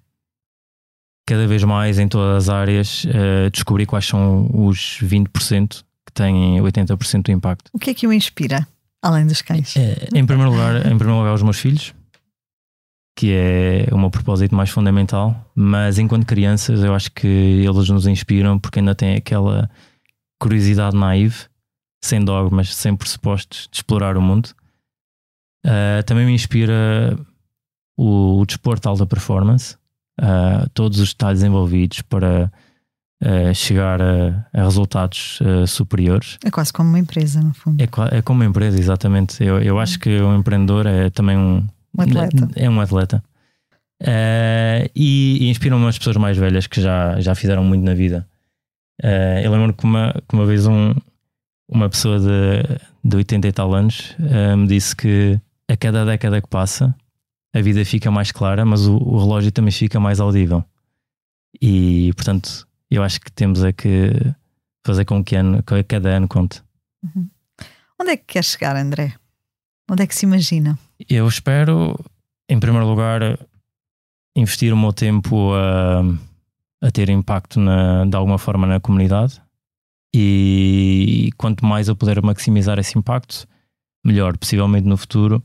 cada 1.27 1.47
vez 1.47 1.63
mais 1.63 1.99
em 1.99 2.07
todas 2.07 2.43
as 2.43 2.49
áreas 2.49 3.05
uh, 3.05 3.51
descobrir 3.51 3.85
quais 3.85 4.05
são 4.05 4.49
os 4.53 4.99
20% 5.03 5.83
que 6.05 6.13
têm 6.13 6.59
80% 6.59 7.23
do 7.23 7.31
impacto. 7.31 7.69
O 7.71 7.77
que 7.77 7.91
é 7.91 7.93
que 7.93 8.07
o 8.07 8.13
inspira, 8.13 8.67
além 9.01 9.27
dos 9.27 9.41
cães? 9.41 9.75
É, 9.77 10.07
em, 10.15 10.25
primeiro 10.25 10.51
lugar, 10.51 10.77
em 10.77 10.97
primeiro 10.97 11.17
lugar, 11.17 11.33
os 11.33 11.43
meus 11.43 11.59
filhos, 11.59 11.93
que 13.19 13.34
é 13.34 13.86
o 13.91 13.97
meu 13.97 14.10
propósito 14.10 14.55
mais 14.55 14.69
fundamental, 14.69 15.36
mas 15.53 15.99
enquanto 15.99 16.25
crianças 16.25 16.82
eu 16.86 16.95
acho 16.95 17.12
que 17.12 17.27
eles 17.27 17.89
nos 17.89 18.08
inspiram 18.08 18.58
porque 18.58 18.79
ainda 18.79 18.95
têm 18.95 19.17
aquela 19.17 19.69
curiosidade 20.39 20.95
naive, 20.95 21.36
sem 22.01 22.23
dogmas, 22.23 22.73
sem 22.73 22.95
pressupostos 22.95 23.67
de 23.69 23.75
explorar 23.75 24.15
o 24.15 24.21
mundo. 24.21 24.51
Uh, 25.65 26.01
também 26.05 26.25
me 26.25 26.32
inspira 26.32 27.19
o, 27.97 28.39
o 28.39 28.45
desporto 28.45 28.84
de 28.84 28.88
alta 28.88 29.05
performance, 29.05 29.75
uh, 30.21 30.69
todos 30.73 30.97
os 30.97 31.10
detalhes 31.10 31.43
envolvidos 31.43 32.01
para 32.03 32.49
uh, 33.21 33.53
chegar 33.53 34.01
a, 34.01 34.47
a 34.53 34.63
resultados 34.63 35.39
superiores. 35.67 36.38
É 36.41 36.49
quase 36.49 36.71
como 36.71 36.88
uma 36.88 36.99
empresa, 36.99 37.41
no 37.41 37.53
fundo. 37.53 37.84
É, 37.84 38.17
é 38.17 38.21
como 38.21 38.39
uma 38.39 38.49
empresa, 38.49 38.79
exatamente. 38.79 39.43
Eu, 39.43 39.62
eu 39.62 39.77
acho 39.77 39.99
que 39.99 40.21
um 40.21 40.38
empreendedor 40.38 40.86
é 40.86 41.10
também 41.10 41.36
um, 41.36 41.67
atleta. 41.97 42.49
É 42.56 42.69
um 42.69 42.80
atleta. 42.80 43.23
e, 44.95 45.38
e 45.41 45.49
inspiram-me 45.49 45.88
as 45.88 45.97
pessoas 45.97 46.17
mais 46.17 46.38
velhas 46.38 46.67
que 46.67 46.82
já, 46.82 47.19
já 47.19 47.36
fizeram 47.36 47.63
muito 47.63 47.84
na 47.84 47.93
vida. 47.93 48.28
eu 49.43 49.52
lembro 49.52 49.73
que 49.73 49.84
uma, 49.84 50.13
que 50.28 50.36
uma 50.36 50.45
vez 50.45 50.67
um, 50.67 50.93
uma 51.67 51.89
pessoa 51.89 52.19
de, 52.19 52.63
de 53.04 53.15
80 53.15 53.47
e 53.47 53.52
tal 53.52 53.73
anos 53.73 54.15
me 54.58 54.67
disse 54.67 54.95
que 54.95 55.39
a 55.69 55.78
cada 55.78 56.04
década 56.04 56.41
que 56.41 56.47
passa, 56.47 56.95
a 57.54 57.62
vida 57.62 57.86
fica 57.86 58.10
mais 58.10 58.32
clara, 58.32 58.65
mas 58.65 58.88
o, 58.88 58.95
o, 58.97 59.17
relógio 59.19 59.52
também 59.52 59.71
fica 59.71 59.99
mais 59.99 60.19
audível. 60.19 60.63
E, 61.62 62.12
portanto, 62.15 62.67
eu 62.89 63.04
acho 63.04 63.21
que 63.21 63.32
temos 63.32 63.63
é 63.63 63.71
que 63.71 64.12
fazer 64.86 65.06
com 65.06 65.23
que, 65.23 65.36
ano, 65.36 65.62
que 65.62 65.84
cada 65.84 66.10
ano 66.10 66.28
conte. 66.28 66.62
Uhum. 67.04 67.30
Onde 68.02 68.12
é 68.12 68.17
que 68.17 68.25
quer 68.25 68.43
chegar, 68.43 68.75
André? 68.75 69.13
Onde 69.89 70.04
é 70.04 70.08
que 70.08 70.15
se 70.15 70.25
imagina? 70.25 70.78
Eu 71.07 71.27
espero, 71.27 71.95
em 72.49 72.59
primeiro 72.59 72.88
lugar, 72.88 73.21
investir 74.35 74.73
o 74.73 74.77
meu 74.77 74.91
tempo 74.91 75.53
a, 75.53 76.01
a 76.81 76.91
ter 76.91 77.09
impacto 77.09 77.59
na, 77.59 78.05
de 78.05 78.15
alguma 78.15 78.38
forma 78.38 78.67
na 78.67 78.79
comunidade. 78.79 79.41
E 80.13 81.29
quanto 81.38 81.63
mais 81.65 81.88
eu 81.88 81.95
puder 81.95 82.21
maximizar 82.21 82.79
esse 82.79 82.97
impacto, 82.97 83.47
melhor. 84.03 84.38
Possivelmente 84.38 84.88
no 84.88 84.97
futuro 84.97 85.43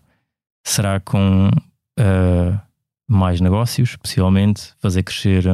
será 0.65 0.99
com 1.01 1.49
uh, 1.49 2.61
mais 3.07 3.41
negócios, 3.41 3.97
possivelmente 3.97 4.73
fazer 4.79 5.03
crescer 5.03 5.45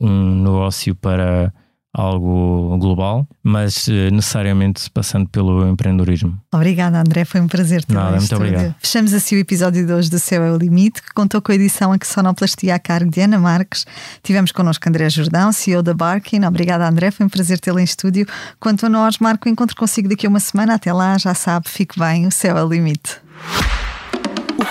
um, 0.00 0.42
negócio 0.42 0.94
para 0.94 1.52
algo 1.94 2.76
global, 2.78 3.26
mas 3.42 3.86
uh, 3.86 4.10
necessariamente 4.12 4.90
passando 4.90 5.28
pelo 5.28 5.66
empreendedorismo. 5.68 6.36
Obrigada, 6.52 6.98
André, 6.98 7.24
foi 7.24 7.40
um 7.40 7.46
prazer 7.46 7.84
ter 7.84 7.94
Nada, 7.94 8.16
muito 8.16 8.34
obrigado. 8.34 8.74
Fechamos 8.80 9.14
assim 9.14 9.36
o 9.36 9.38
episódio 9.38 9.86
de 9.86 9.92
hoje 9.92 10.10
do 10.10 10.18
Céu 10.18 10.42
é 10.42 10.50
o 10.50 10.56
Limite, 10.56 11.00
que 11.00 11.14
contou 11.14 11.40
com 11.40 11.52
a 11.52 11.54
edição 11.54 11.92
a 11.92 11.98
que 11.98 12.06
sonoplastia 12.06 12.74
a 12.74 12.78
cargo 12.80 13.10
de 13.10 13.20
Ana 13.20 13.38
Marques. 13.38 13.86
Tivemos 14.22 14.50
connosco 14.50 14.88
André 14.88 15.08
Jordão, 15.08 15.52
CEO 15.52 15.82
da 15.82 15.94
Barkin. 15.94 16.44
Obrigada, 16.44 16.88
André, 16.88 17.12
foi 17.12 17.26
um 17.26 17.28
prazer 17.28 17.60
tê-lo 17.60 17.78
em 17.78 17.84
estúdio. 17.84 18.26
Quanto 18.58 18.86
a 18.86 18.88
nós, 18.88 19.18
Marco, 19.18 19.48
encontro 19.48 19.76
consigo 19.76 20.08
daqui 20.08 20.26
a 20.26 20.28
uma 20.28 20.40
semana. 20.40 20.74
Até 20.74 20.92
lá, 20.92 21.16
já 21.16 21.32
sabe, 21.32 21.68
fique 21.68 21.98
bem, 21.98 22.26
o 22.26 22.32
Céu 22.32 22.58
é 22.58 22.64
o 22.64 22.68
Limite. 22.68 23.20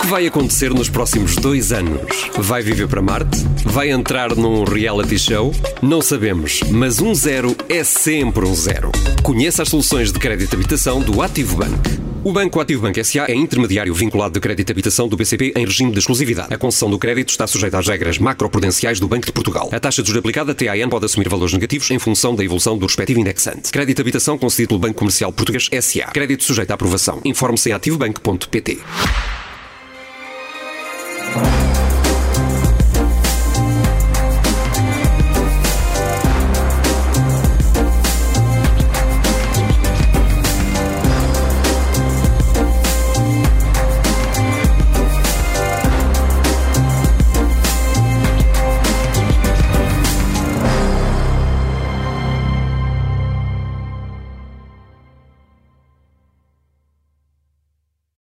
Que 0.04 0.10
vai 0.10 0.26
acontecer 0.26 0.68
nos 0.68 0.90
próximos 0.90 1.34
dois 1.36 1.72
anos? 1.72 2.28
Vai 2.36 2.60
viver 2.60 2.86
para 2.86 3.00
Marte? 3.00 3.38
Vai 3.64 3.90
entrar 3.90 4.36
num 4.36 4.62
reality 4.62 5.18
show? 5.18 5.50
Não 5.80 6.02
sabemos, 6.02 6.60
mas 6.70 7.00
um 7.00 7.14
zero 7.14 7.56
é 7.70 7.82
sempre 7.82 8.44
um 8.44 8.54
zero. 8.54 8.92
Conheça 9.22 9.62
as 9.62 9.70
soluções 9.70 10.12
de 10.12 10.18
crédito 10.18 10.54
habitação 10.54 11.00
do 11.00 11.22
Ativo 11.22 11.56
Bank. 11.56 11.88
O 12.22 12.34
Banco 12.34 12.60
Ativo 12.60 12.82
Banco 12.82 13.02
SA 13.02 13.24
é 13.28 13.34
intermediário 13.34 13.94
vinculado 13.94 14.34
de 14.34 14.40
crédito 14.40 14.66
de 14.66 14.72
habitação 14.72 15.08
do 15.08 15.16
BCP 15.16 15.54
em 15.56 15.64
regime 15.64 15.90
de 15.90 16.00
exclusividade. 16.00 16.52
A 16.52 16.58
concessão 16.58 16.90
do 16.90 16.98
crédito 16.98 17.30
está 17.30 17.46
sujeita 17.46 17.78
às 17.78 17.88
regras 17.88 18.18
macroprudenciais 18.18 19.00
do 19.00 19.08
Banco 19.08 19.24
de 19.24 19.32
Portugal. 19.32 19.70
A 19.72 19.80
taxa 19.80 20.02
de 20.02 20.08
juros 20.08 20.20
aplicada 20.20 20.54
TAN 20.54 20.90
pode 20.90 21.06
assumir 21.06 21.30
valores 21.30 21.54
negativos 21.54 21.90
em 21.90 21.98
função 21.98 22.34
da 22.34 22.44
evolução 22.44 22.76
do 22.76 22.84
respectivo 22.84 23.20
indexante. 23.20 23.72
Crédito 23.72 23.96
de 23.96 24.02
habitação 24.02 24.36
concedido 24.36 24.68
pelo 24.68 24.80
Banco 24.80 24.98
Comercial 24.98 25.32
Português 25.32 25.70
SA. 25.80 26.10
Crédito 26.12 26.44
sujeito 26.44 26.72
à 26.72 26.74
aprovação. 26.74 27.22
Informe-se 27.24 27.70
em 27.70 27.72
ativobanco.pt. 27.72 28.80